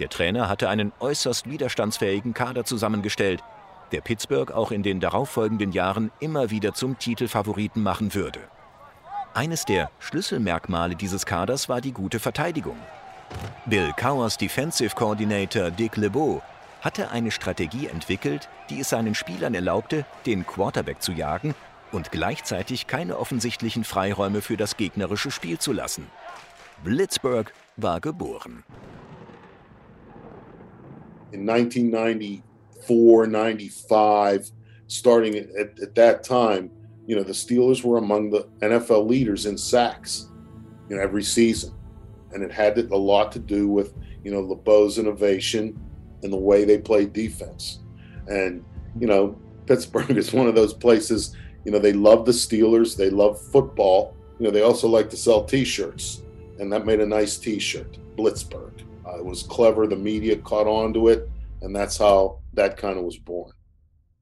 Der 0.00 0.08
Trainer 0.08 0.48
hatte 0.48 0.68
einen 0.68 0.92
äußerst 0.98 1.48
widerstandsfähigen 1.48 2.34
Kader 2.34 2.64
zusammengestellt, 2.64 3.44
der 3.92 4.00
Pittsburgh 4.00 4.50
auch 4.52 4.72
in 4.72 4.82
den 4.82 4.98
darauffolgenden 4.98 5.70
Jahren 5.70 6.10
immer 6.18 6.50
wieder 6.50 6.74
zum 6.74 6.98
Titelfavoriten 6.98 7.84
machen 7.84 8.14
würde. 8.14 8.40
Eines 9.32 9.64
der 9.64 9.92
Schlüsselmerkmale 10.00 10.96
dieses 10.96 11.24
Kaders 11.24 11.68
war 11.68 11.80
die 11.80 11.92
gute 11.92 12.18
Verteidigung. 12.18 12.78
Bill 13.66 13.92
Cowers 13.96 14.36
Defensive 14.36 14.96
Coordinator 14.96 15.70
Dick 15.70 15.96
LeBeau 15.96 16.42
hatte 16.80 17.12
eine 17.12 17.30
Strategie 17.30 17.86
entwickelt, 17.86 18.48
die 18.70 18.80
es 18.80 18.88
seinen 18.88 19.14
Spielern 19.14 19.54
erlaubte, 19.54 20.04
den 20.26 20.44
Quarterback 20.44 21.00
zu 21.00 21.12
jagen 21.12 21.54
und 21.96 22.12
gleichzeitig 22.12 22.86
keine 22.86 23.18
offensichtlichen 23.18 23.82
Freiräume 23.82 24.42
für 24.42 24.58
das 24.58 24.76
gegnerische 24.76 25.30
Spiel 25.30 25.58
zu 25.58 25.72
lassen. 25.72 26.06
Blitzburg 26.84 27.52
war 27.76 28.00
geboren. 28.00 28.64
In 31.32 31.48
1994, 31.48 32.42
95, 32.86 34.52
starting 34.88 35.36
at, 35.36 35.80
at 35.82 35.94
that 35.94 36.22
time, 36.22 36.70
you 37.06 37.16
know, 37.16 37.24
the 37.24 37.32
Steelers 37.32 37.82
were 37.82 37.98
among 37.98 38.30
the 38.30 38.46
NFL 38.60 39.08
leaders 39.08 39.46
in 39.46 39.56
sacks, 39.56 40.30
you 40.88 40.96
know, 40.96 41.02
every 41.02 41.22
season. 41.22 41.72
And 42.32 42.42
it 42.42 42.52
had 42.52 42.78
a 42.78 42.96
lot 42.96 43.32
to 43.32 43.38
do 43.38 43.68
with, 43.68 43.94
you 44.22 44.30
know, 44.30 44.42
LeBeau's 44.42 44.98
innovation 44.98 45.78
and 46.22 46.32
the 46.32 46.36
way 46.36 46.64
they 46.64 46.78
played 46.78 47.12
defense. 47.12 47.80
And, 48.28 48.62
you 49.00 49.06
know, 49.06 49.38
Pittsburgh 49.66 50.10
is 50.16 50.32
one 50.32 50.46
of 50.46 50.54
those 50.54 50.74
places, 50.74 51.34
you 51.66 51.72
know, 51.72 51.80
they 51.80 51.92
love 51.92 52.24
the 52.24 52.32
Steelers, 52.32 52.96
they 52.96 53.10
love 53.10 53.40
football. 53.40 54.14
You 54.38 54.44
know, 54.44 54.52
they 54.52 54.62
also 54.62 54.86
like 54.88 55.10
to 55.10 55.16
sell 55.16 55.44
t 55.44 55.64
shirts. 55.64 56.22
And 56.60 56.72
that 56.72 56.86
made 56.86 57.00
a 57.00 57.06
nice 57.06 57.38
t 57.38 57.58
shirt, 57.58 57.98
Blitzburg. 58.16 58.84
Uh, 59.04 59.18
it 59.18 59.24
was 59.24 59.42
clever. 59.42 59.88
The 59.88 59.96
media 59.96 60.36
caught 60.36 60.68
on 60.68 60.94
to 60.94 61.08
it. 61.08 61.28
And 61.62 61.74
that's 61.74 61.98
how 61.98 62.38
that 62.54 62.76
kind 62.76 62.98
of 62.98 63.04
was 63.04 63.18
born. 63.18 63.52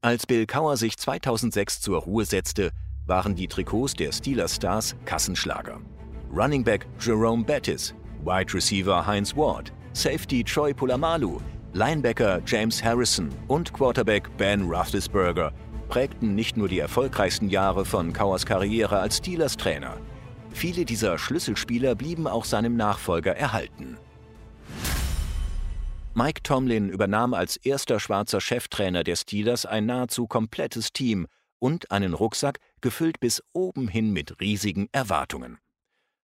Als 0.01 0.25
Bill 0.25 0.45
Cower 0.47 0.75
sich 0.77 0.97
2006 0.97 1.81
zur 1.81 2.01
Ruhe 2.01 2.25
setzte, 2.25 2.71
waren 3.05 3.35
die 3.35 3.47
Trikots 3.47 3.93
der 3.93 4.11
Steelers 4.11 4.55
Stars 4.55 4.95
Kassenschlager. 5.05 5.79
Running 6.31 6.63
Back 6.63 6.87
Jerome 6.99 7.43
Bettis, 7.43 7.93
Wide 8.23 8.53
Receiver 8.55 9.05
Heinz 9.05 9.35
Ward, 9.35 9.71
Safety 9.93 10.43
Troy 10.43 10.73
Polamalu, 10.73 11.39
Linebacker 11.73 12.41
James 12.45 12.83
Harrison 12.83 13.29
und 13.47 13.71
Quarterback 13.71 14.35
Ben 14.37 14.67
Roethlisberger 14.67 15.51
prägten 15.85 16.35
nicht 16.35 16.57
nur 16.57 16.67
die 16.67 16.79
erfolgreichsten 16.79 17.49
Jahre 17.49 17.85
von 17.85 18.13
Cowers 18.13 18.45
Karriere 18.45 18.99
als 18.99 19.17
Steelers 19.17 19.57
Trainer. 19.57 19.97
Viele 20.51 20.85
dieser 20.85 21.17
Schlüsselspieler 21.17 21.95
blieben 21.95 22.27
auch 22.27 22.45
seinem 22.45 22.75
Nachfolger 22.75 23.35
erhalten. 23.35 23.97
Mike 26.13 26.43
Tomlin 26.43 26.89
übernahm 26.89 27.33
als 27.33 27.57
erster 27.57 27.99
schwarzer 27.99 28.39
Cheftrainer 28.39 29.03
der 29.03 29.15
Steelers 29.17 29.65
ein 29.65 29.85
nahezu 29.85 30.27
komplettes 30.27 30.93
Team 30.93 31.27
und 31.59 31.91
einen 31.91 32.13
Rucksack 32.13 32.59
gefüllt 32.81 33.19
bis 33.19 33.43
oben 33.53 33.87
hin 33.87 34.11
mit 34.13 34.39
riesigen 34.39 34.87
Erwartungen. 34.91 35.57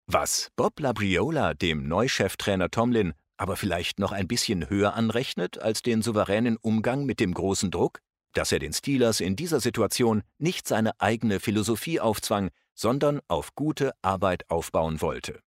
Was 0.05 0.49
Bob 0.55 0.79
Labriola 0.79 1.53
dem 1.53 1.87
Neucheftrainer 1.87 2.69
Tomlin 2.69 3.13
aber 3.41 3.55
vielleicht 3.55 3.97
noch 3.97 4.11
ein 4.11 4.27
bisschen 4.27 4.69
höher 4.69 4.93
anrechnet 4.93 5.57
als 5.57 5.81
den 5.81 6.03
souveränen 6.03 6.57
Umgang 6.57 7.05
mit 7.05 7.19
dem 7.19 7.33
großen 7.33 7.71
Druck, 7.71 7.99
dass 8.33 8.51
er 8.51 8.59
den 8.59 8.73
Steelers 8.73 9.19
in 9.19 9.35
dieser 9.35 9.59
Situation 9.59 10.23
nicht 10.37 10.67
seine 10.67 10.99
eigene 10.99 11.39
Philosophie 11.39 11.99
aufzwang, 11.99 12.49
sondern 12.73 13.21
auf 13.27 13.55
gute 13.55 13.93
Arbeit 14.01 14.49
aufbauen 14.49 15.01
wollte. 15.01 15.41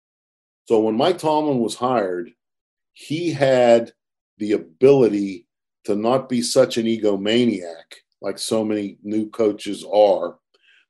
So 0.69 0.85
when 0.85 0.97
Mike 0.97 1.19
Tomlin 1.19 1.63
was 1.63 1.81
hired, 1.81 2.35
he 2.93 3.33
had 3.33 3.93
the 4.39 4.53
ability 4.53 5.47
to 5.85 5.95
not 5.95 6.29
be 6.29 6.43
such 6.43 6.77
an 6.77 6.87
egomaniac 6.87 8.05
like 8.21 8.39
so 8.39 8.65
many 8.65 8.99
new 9.03 9.29
coaches 9.31 9.85
are, 9.85 10.39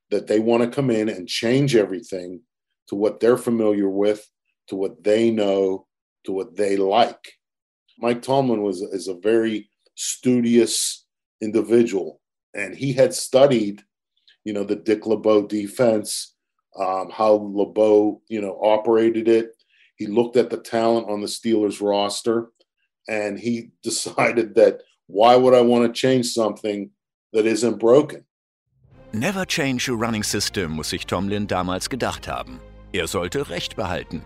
that 0.09 0.27
they 0.27 0.39
want 0.39 0.63
to 0.63 0.69
come 0.69 0.89
in 0.89 1.09
and 1.09 1.27
change 1.27 1.75
everything 1.75 2.41
to 2.87 2.95
what 2.95 3.19
they're 3.19 3.37
familiar 3.37 3.89
with, 3.89 4.27
to 4.67 4.75
what 4.75 5.03
they 5.03 5.31
know, 5.31 5.87
to 6.25 6.31
what 6.31 6.55
they 6.55 6.75
like. 6.75 7.33
Mike 7.97 8.21
Tomlin 8.21 8.61
was 8.61 8.81
is 8.81 9.07
a 9.07 9.13
very 9.13 9.69
studious 9.95 11.00
individual, 11.41 12.21
and 12.53 12.75
he 12.75 12.93
had 12.93 13.13
studied, 13.13 13.83
you 14.43 14.53
know, 14.53 14.63
the 14.63 14.75
Dick 14.75 15.05
LeBeau 15.05 15.47
defense, 15.47 16.35
um, 16.77 17.09
how 17.09 17.33
LeBeau, 17.33 18.21
you 18.29 18.41
know, 18.41 18.57
operated 18.61 19.27
it. 19.27 19.51
He 19.95 20.07
looked 20.07 20.37
at 20.37 20.49
the 20.49 20.57
talent 20.57 21.09
on 21.09 21.21
the 21.21 21.27
Steelers 21.27 21.81
roster, 21.81 22.49
and 23.07 23.39
he 23.39 23.71
decided 23.83 24.55
that 24.55 24.81
why 25.07 25.35
would 25.35 25.53
I 25.53 25.61
want 25.61 25.85
to 25.85 25.99
change 25.99 26.27
something 26.27 26.91
that 27.33 27.45
isn't 27.45 27.79
broken? 27.79 28.25
Never 29.13 29.45
change 29.45 29.89
a 29.89 29.93
running 29.93 30.23
system, 30.23 30.71
muss 30.71 30.89
sich 30.89 31.05
Tomlin 31.05 31.45
damals 31.45 31.89
gedacht 31.89 32.29
haben. 32.29 32.61
Er 32.93 33.07
sollte 33.07 33.49
Recht 33.49 33.75
behalten. 33.75 34.23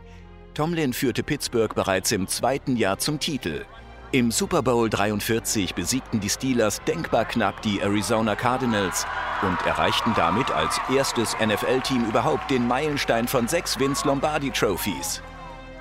Tomlin 0.53 0.93
führte 0.93 1.23
Pittsburgh 1.23 1.73
bereits 1.73 2.11
im 2.11 2.27
zweiten 2.27 2.77
Jahr 2.77 2.99
zum 2.99 3.19
Titel. 3.19 3.65
Im 4.11 4.31
Super 4.31 4.61
Bowl 4.61 4.89
43 4.89 5.73
besiegten 5.73 6.19
die 6.19 6.29
Steelers 6.29 6.81
denkbar 6.87 7.25
knapp 7.25 7.61
die 7.63 7.79
Arizona 7.81 8.35
Cardinals 8.35 9.05
und 9.41 9.59
erreichten 9.65 10.13
damit 10.15 10.51
als 10.51 10.79
erstes 10.93 11.35
NFL-Team 11.43 12.05
überhaupt 12.05 12.49
den 12.49 12.67
Meilenstein 12.67 13.27
von 13.27 13.47
sechs 13.47 13.79
Vince 13.79 14.07
Lombardi 14.07 14.51
Trophies. 14.51 15.21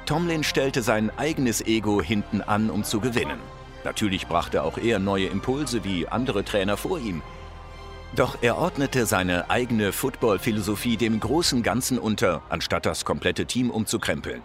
Tomlin 0.07 0.43
stellte 0.43 0.83
sein 0.83 1.11
eigenes 1.17 1.61
Ego 1.67 2.03
hinten 2.03 2.41
an, 2.41 2.71
um 2.71 2.83
zu 2.83 2.99
gewinnen. 2.99 3.39
Natürlich 3.85 4.27
brachte 4.27 4.63
auch 4.63 4.79
er 4.79 4.99
neue 4.99 5.27
Impulse 5.27 5.85
wie 5.85 6.09
andere 6.09 6.45
Trainer 6.45 6.77
vor 6.77 6.99
ihm. 6.99 7.23
Doch 8.17 8.39
er 8.41 8.57
ordnete 8.57 9.07
seine 9.07 9.51
eigene 9.51 9.93
Football-Philosophie 9.93 10.97
dem 10.97 11.21
großen 11.21 11.63
Ganzen 11.63 11.99
unter, 11.99 12.43
anstatt 12.49 12.87
das 12.87 13.05
komplette 13.05 13.45
Team 13.47 13.71
umzukrempeln. 13.71 14.43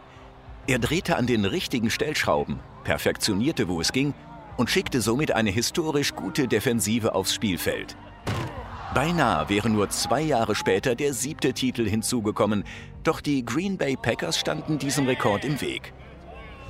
Er 0.70 0.78
drehte 0.78 1.16
an 1.16 1.26
den 1.26 1.46
richtigen 1.46 1.90
Stellschrauben, 1.90 2.60
perfektionierte, 2.84 3.68
wo 3.68 3.82
es 3.82 3.92
ging 3.92 4.14
und 4.56 4.70
schickte 4.70 5.02
somit 5.02 5.32
eine 5.32 5.50
historisch 5.50 6.14
gute 6.14 6.48
Defensive 6.48 7.16
aufs 7.16 7.34
Spielfeld. 7.34 7.98
Beinahe 8.94 9.50
wäre 9.50 9.68
nur 9.68 9.90
zwei 9.90 10.22
Jahre 10.22 10.54
später 10.54 10.94
der 10.94 11.16
siebte 11.16 11.54
Titel 11.54 11.90
hinzugekommen, 11.90 12.66
doch 13.04 13.20
die 13.20 13.44
Green 13.44 13.80
Bay 13.80 13.98
Packers 14.00 14.38
standen 14.38 14.78
diesem 14.78 15.08
Rekord 15.08 15.44
im 15.44 15.60
Weg. 15.60 15.92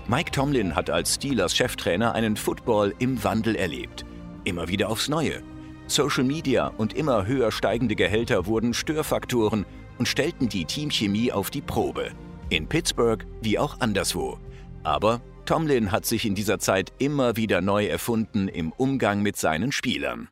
Mike 0.08 0.32
Tomlin 0.32 0.78
hat 0.78 0.90
als 0.90 1.16
Steelers 1.16 1.54
Cheftrainer 1.54 2.16
einen 2.16 2.38
Football 2.38 2.96
im 3.00 3.22
Wandel 3.26 3.58
erlebt. 3.58 4.06
Immer 4.46 4.70
wieder 4.70 4.88
aufs 4.88 5.10
Neue. 5.10 5.44
Social 5.88 6.24
Media 6.24 6.68
und 6.78 6.94
immer 6.94 7.26
höher 7.26 7.52
steigende 7.52 7.98
Gehälter 7.98 8.46
wurden 8.46 8.74
Störfaktoren 8.74 9.66
und 9.98 10.08
stellten 10.08 10.48
die 10.48 10.64
Teamchemie 10.64 11.34
auf 11.34 11.50
die 11.50 11.62
Probe. 11.62 12.12
In 12.52 12.68
Pittsburgh 12.68 13.28
wie 13.42 13.60
auch 13.60 13.80
anderswo. 13.80 14.40
Aber 14.84 15.22
Tomlin 15.46 15.92
hat 15.92 16.08
sich 16.08 16.26
in 16.26 16.34
dieser 16.34 16.58
Zeit 16.58 16.92
immer 16.98 17.36
wieder 17.36 17.62
neu 17.62 17.86
erfunden 17.86 18.48
im 18.48 18.72
Umgang 18.72 19.22
mit 19.22 19.38
seinen 19.38 19.72
Spielern. 19.72 20.30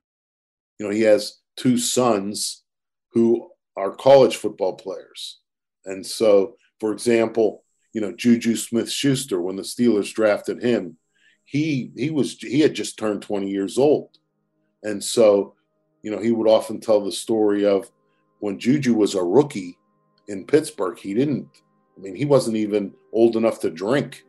You 0.80 0.88
know, 0.88 0.92
he 0.92 1.06
has 1.06 1.44
two 1.56 1.78
sons 1.78 2.66
who 3.14 3.52
are 3.76 3.96
college 3.96 4.36
football 4.36 4.76
players. 4.76 5.44
And 5.86 6.04
so, 6.04 6.58
for 6.80 6.92
example, 6.92 7.64
you 7.94 8.02
know, 8.02 8.12
Juju 8.12 8.56
Smith-Schuster 8.56 9.40
when 9.40 9.56
the 9.56 9.64
Steelers 9.64 10.12
drafted 10.12 10.62
him, 10.62 10.98
he 11.46 11.92
he 11.96 12.10
was 12.10 12.38
he 12.40 12.62
had 12.62 12.74
just 12.74 12.98
turned 12.98 13.22
20 13.22 13.48
years 13.48 13.78
old. 13.78 14.18
And 14.84 15.04
so, 15.04 15.54
you 16.02 16.10
know, 16.10 16.20
he 16.20 16.32
would 16.32 16.48
often 16.48 16.80
tell 16.80 17.00
the 17.00 17.12
story 17.12 17.64
of 17.64 17.92
when 18.40 18.58
Juju 18.58 18.96
was 18.96 19.14
a 19.14 19.24
rookie 19.24 19.78
in 20.28 20.46
Pittsburgh, 20.46 20.98
he 20.98 21.14
didn't 21.14 21.48
I 21.98 22.02
mean, 22.02 22.16
he 22.16 22.26
wasn't 22.26 22.58
even 22.58 22.94
old 23.12 23.36
enough 23.36 23.60
to 23.62 23.70
drink. 23.70 24.26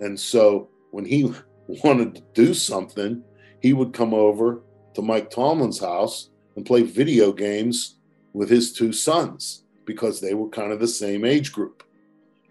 And 0.00 0.18
so 0.18 0.68
when 0.90 1.04
he 1.04 1.32
wanted 1.84 2.14
to 2.16 2.22
do 2.34 2.54
something, 2.54 3.22
he 3.60 3.72
would 3.72 3.92
come 3.92 4.14
over 4.14 4.62
to 4.94 5.02
Mike 5.02 5.30
Tomlin's 5.30 5.78
house 5.78 6.30
and 6.56 6.66
play 6.66 6.82
video 6.82 7.32
games 7.32 7.96
with 8.32 8.48
his 8.48 8.72
two 8.72 8.92
sons 8.92 9.64
because 9.84 10.20
they 10.20 10.34
were 10.34 10.48
kind 10.48 10.72
of 10.72 10.80
the 10.80 10.88
same 10.88 11.24
age 11.24 11.52
group. 11.52 11.82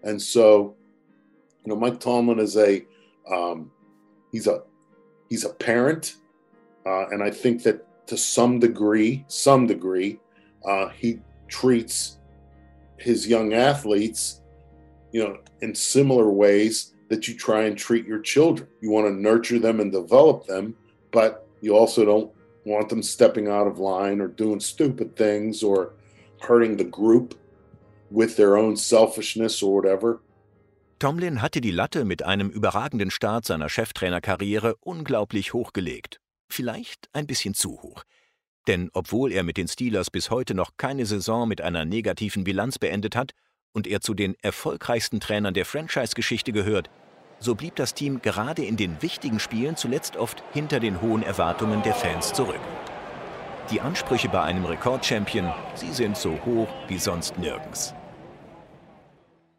And 0.02 0.20
so, 0.20 0.74
you 1.64 1.72
know, 1.72 1.76
Mike 1.78 2.00
Tomlin 2.00 2.38
is 2.38 2.56
a 2.56 2.84
um, 3.30 3.70
he's 4.32 4.46
a 4.46 4.62
he's 5.28 5.44
a 5.44 5.50
parent, 5.50 6.16
uh, 6.84 7.06
and 7.08 7.22
I 7.22 7.30
think 7.30 7.62
that 7.62 7.86
to 8.08 8.16
some 8.16 8.58
degree, 8.58 9.24
some 9.28 9.66
degree, 9.66 10.18
uh, 10.64 10.88
he 10.88 11.20
treats 11.48 12.18
his 12.96 13.28
young 13.28 13.52
athletes, 13.54 14.41
you 15.12 15.22
know, 15.22 15.38
in 15.60 15.74
similar 15.74 16.30
ways 16.30 16.94
that 17.08 17.28
you 17.28 17.36
try 17.36 17.64
and 17.64 17.76
treat 17.76 18.06
your 18.06 18.20
children. 18.20 18.66
You 18.80 18.90
want 18.90 19.06
to 19.06 19.12
nurture 19.12 19.58
them 19.58 19.80
and 19.80 19.92
develop 19.92 20.46
them, 20.46 20.74
but 21.10 21.46
you 21.60 21.76
also 21.76 22.04
don't 22.04 22.30
want 22.64 22.88
them 22.88 23.02
stepping 23.02 23.48
out 23.48 23.66
of 23.66 23.78
line 23.78 24.20
or 24.20 24.28
doing 24.28 24.60
stupid 24.60 25.14
things 25.16 25.62
or 25.62 25.92
hurting 26.40 26.76
the 26.76 26.84
group 26.84 27.34
with 28.10 28.36
their 28.36 28.56
own 28.56 28.76
selfishness 28.76 29.62
or 29.62 29.76
whatever. 29.76 30.20
Tomlin 30.98 31.42
hatte 31.42 31.60
die 31.60 31.72
Latte 31.72 32.04
mit 32.04 32.22
einem 32.22 32.48
überragenden 32.48 33.10
Start 33.10 33.44
seiner 33.44 33.68
Cheftrainerkarriere 33.68 34.76
unglaublich 34.80 35.52
hochgelegt. 35.52 36.20
Vielleicht 36.48 37.08
ein 37.12 37.26
bisschen 37.26 37.54
zu 37.54 37.82
hoch. 37.82 38.04
Denn 38.68 38.88
obwohl 38.92 39.32
er 39.32 39.42
mit 39.42 39.56
den 39.56 39.66
Steelers 39.66 40.10
bis 40.10 40.30
heute 40.30 40.54
noch 40.54 40.76
keine 40.76 41.04
Saison 41.04 41.48
mit 41.48 41.60
einer 41.60 41.84
negativen 41.84 42.44
Bilanz 42.44 42.78
beendet 42.78 43.16
hat 43.16 43.32
und 43.72 43.86
er 43.86 44.00
zu 44.00 44.14
den 44.14 44.36
erfolgreichsten 44.42 45.20
Trainern 45.20 45.54
der 45.54 45.64
Franchise-Geschichte 45.64 46.52
gehört, 46.52 46.90
so 47.38 47.54
blieb 47.54 47.76
das 47.76 47.94
Team 47.94 48.22
gerade 48.22 48.64
in 48.64 48.76
den 48.76 49.02
wichtigen 49.02 49.40
Spielen 49.40 49.76
zuletzt 49.76 50.16
oft 50.16 50.42
hinter 50.52 50.80
den 50.80 51.00
hohen 51.00 51.22
Erwartungen 51.22 51.82
der 51.82 51.94
Fans 51.94 52.32
zurück. 52.32 52.60
Die 53.70 53.80
Ansprüche 53.80 54.28
bei 54.28 54.42
einem 54.42 54.64
Rekordchampion, 54.64 55.52
sie 55.74 55.92
sind 55.92 56.16
so 56.16 56.38
hoch 56.44 56.68
wie 56.88 56.98
sonst 56.98 57.38
nirgends. 57.38 57.94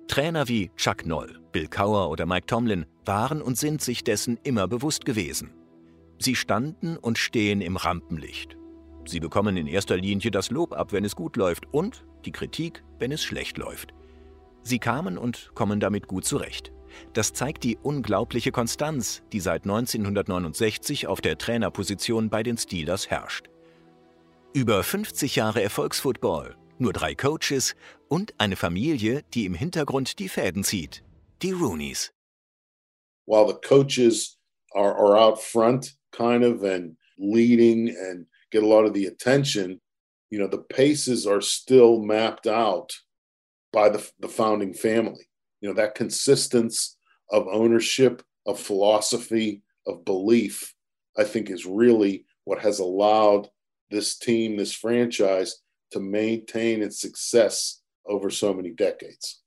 Trainer 0.08 0.48
wie 0.48 0.70
Chuck 0.76 1.06
Noll, 1.06 1.40
Bill 1.52 1.68
Cower 1.68 2.10
oder 2.10 2.26
Mike 2.26 2.46
Tomlin 2.46 2.86
waren 3.06 3.42
und 3.42 3.58
sind 3.58 3.82
sich 3.82 4.04
dessen 4.04 4.38
immer 4.44 4.68
bewusst 4.68 5.06
gewesen. 5.06 5.54
Sie 6.20 6.36
standen 6.36 6.98
und 6.98 7.18
stehen 7.18 7.62
im 7.62 7.76
Rampenlicht. 7.76 8.56
Sie 9.06 9.20
bekommen 9.20 9.58
in 9.58 9.68
erster 9.68 9.98
Linie 9.98 10.32
das 10.32 10.52
Lob 10.52 10.74
ab, 10.74 10.94
wenn 10.94 11.04
es 11.04 11.16
gut 11.16 11.36
läuft 11.36 11.66
und 11.74 12.06
die 12.26 12.32
Kritik, 12.32 12.84
wenn 13.00 13.12
es 13.12 13.24
schlecht 13.24 13.58
läuft. 13.58 13.94
Sie 14.64 14.80
kamen 14.80 15.18
und 15.18 15.52
kommen 15.54 15.80
damit 15.80 16.08
gut 16.08 16.26
zurecht. 16.26 16.72
Das 17.14 17.34
zeigt 17.34 17.64
die 17.64 17.78
unglaubliche 17.82 18.52
Konstanz, 18.52 19.22
die 19.32 19.40
seit 19.40 19.64
1969 19.64 21.08
auf 21.08 21.22
der 21.22 21.38
Trainerposition 21.38 22.30
bei 22.30 22.44
den 22.44 22.58
Steelers 22.58 23.10
herrscht. 23.10 23.50
Über 24.54 24.84
50 24.84 25.36
Jahre 25.36 25.62
Erfolgsfootball, 25.64 26.56
nur 26.78 26.94
drei 26.94 27.16
Coaches 27.16 27.76
und 28.08 28.34
eine 28.38 28.56
Familie, 28.56 29.24
die 29.34 29.46
im 29.46 29.54
Hintergrund 29.54 30.20
die 30.20 30.30
Fäden 30.30 30.64
zieht, 30.64 31.04
die 31.42 31.52
Roonies. 31.52 32.14
While 33.26 33.48
the 33.48 33.68
coaches 33.68 34.38
are, 34.74 34.96
are 34.96 35.18
out 35.18 35.42
front 35.42 35.96
kind 36.12 36.44
of 36.44 36.64
and 36.64 36.98
leading 37.18 37.90
and 37.90 38.28
get 38.52 38.64
a 38.64 38.66
lot 38.66 38.86
of 38.86 38.94
the 38.94 39.08
attention, 39.08 39.82
you 40.30 40.38
know, 40.40 40.48
the 40.48 40.64
paces 40.64 41.26
are 41.26 41.42
still 41.42 42.00
mapped 42.00 42.48
out 42.48 43.03
by 43.74 43.90
the, 43.90 44.10
the 44.20 44.30
founding 44.30 44.74
family. 44.74 45.28
you 45.60 45.68
know 45.68 45.76
that 45.76 45.96
consistence 45.96 46.98
of 47.32 47.48
ownership 47.48 48.22
of 48.46 48.60
philosophy 48.60 49.62
of 49.88 50.06
belief 50.06 50.74
i 51.18 51.24
think 51.24 51.50
is 51.50 51.66
really 51.66 52.26
what 52.46 52.60
has 52.60 52.80
allowed 52.80 53.50
this 53.90 54.18
team 54.18 54.56
this 54.56 54.74
franchise 54.74 55.62
to 55.92 56.00
maintain 56.00 56.82
its 56.82 57.00
success 57.00 57.82
over 58.06 58.30
so 58.30 58.54
many 58.54 58.72
decades 58.72 59.43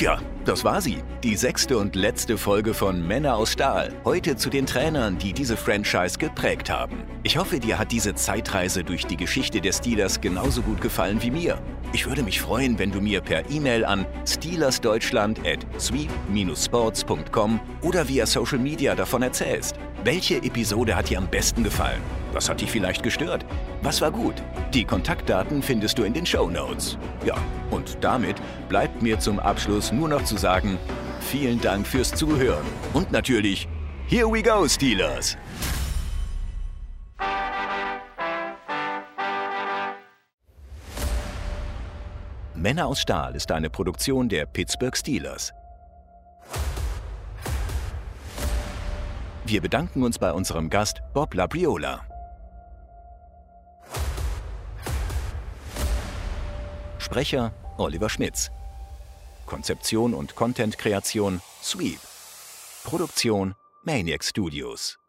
Tja, 0.00 0.18
das 0.46 0.64
war 0.64 0.80
sie. 0.80 1.02
Die 1.22 1.36
sechste 1.36 1.76
und 1.76 1.94
letzte 1.94 2.38
Folge 2.38 2.72
von 2.72 3.06
Männer 3.06 3.36
aus 3.36 3.52
Stahl. 3.52 3.92
Heute 4.02 4.34
zu 4.34 4.48
den 4.48 4.64
Trainern, 4.64 5.18
die 5.18 5.34
diese 5.34 5.58
Franchise 5.58 6.16
geprägt 6.16 6.70
haben. 6.70 7.02
Ich 7.22 7.36
hoffe, 7.36 7.60
dir 7.60 7.78
hat 7.78 7.92
diese 7.92 8.14
Zeitreise 8.14 8.82
durch 8.82 9.04
die 9.04 9.18
Geschichte 9.18 9.60
der 9.60 9.72
Steelers 9.72 10.22
genauso 10.22 10.62
gut 10.62 10.80
gefallen 10.80 11.22
wie 11.22 11.30
mir. 11.30 11.58
Ich 11.92 12.06
würde 12.06 12.22
mich 12.22 12.40
freuen, 12.40 12.78
wenn 12.78 12.92
du 12.92 13.02
mir 13.02 13.20
per 13.20 13.50
E-Mail 13.50 13.84
an 13.84 14.06
steelersdeutschland 14.26 15.40
at 15.46 15.66
sweep-sports.com 15.78 17.60
oder 17.82 18.08
via 18.08 18.24
Social 18.24 18.58
Media 18.58 18.94
davon 18.94 19.20
erzählst. 19.20 19.74
Welche 20.02 20.36
Episode 20.36 20.96
hat 20.96 21.10
dir 21.10 21.18
am 21.18 21.28
besten 21.28 21.62
gefallen? 21.62 22.00
Was 22.32 22.48
hat 22.48 22.62
dich 22.62 22.70
vielleicht 22.70 23.02
gestört? 23.02 23.44
Was 23.82 24.00
war 24.00 24.10
gut? 24.10 24.34
Die 24.72 24.86
Kontaktdaten 24.86 25.62
findest 25.62 25.98
du 25.98 26.04
in 26.04 26.14
den 26.14 26.24
Show 26.24 26.48
Notes. 26.48 26.96
Ja, 27.22 27.36
und 27.70 27.98
damit 28.00 28.36
bleibt 28.70 29.02
mir 29.02 29.18
zum 29.18 29.38
Abschluss 29.38 29.92
nur 29.92 30.08
noch 30.08 30.24
zu 30.24 30.38
sagen, 30.38 30.78
vielen 31.20 31.60
Dank 31.60 31.86
fürs 31.86 32.12
Zuhören. 32.12 32.64
Und 32.94 33.12
natürlich, 33.12 33.68
here 34.06 34.26
we 34.26 34.42
go, 34.42 34.66
Steelers! 34.66 35.36
Männer 42.54 42.86
aus 42.86 43.02
Stahl 43.02 43.36
ist 43.36 43.52
eine 43.52 43.68
Produktion 43.68 44.30
der 44.30 44.46
Pittsburgh 44.46 44.96
Steelers. 44.96 45.52
Wir 49.50 49.60
bedanken 49.60 50.04
uns 50.04 50.16
bei 50.16 50.32
unserem 50.32 50.70
Gast 50.70 51.02
Bob 51.12 51.34
Labriola. 51.34 52.06
Sprecher 56.98 57.52
Oliver 57.76 58.08
Schmitz. 58.08 58.52
Konzeption 59.46 60.14
und 60.14 60.36
Content-Kreation 60.36 61.40
Sweep. 61.64 61.98
Produktion 62.84 63.56
Maniac 63.82 64.22
Studios. 64.22 64.99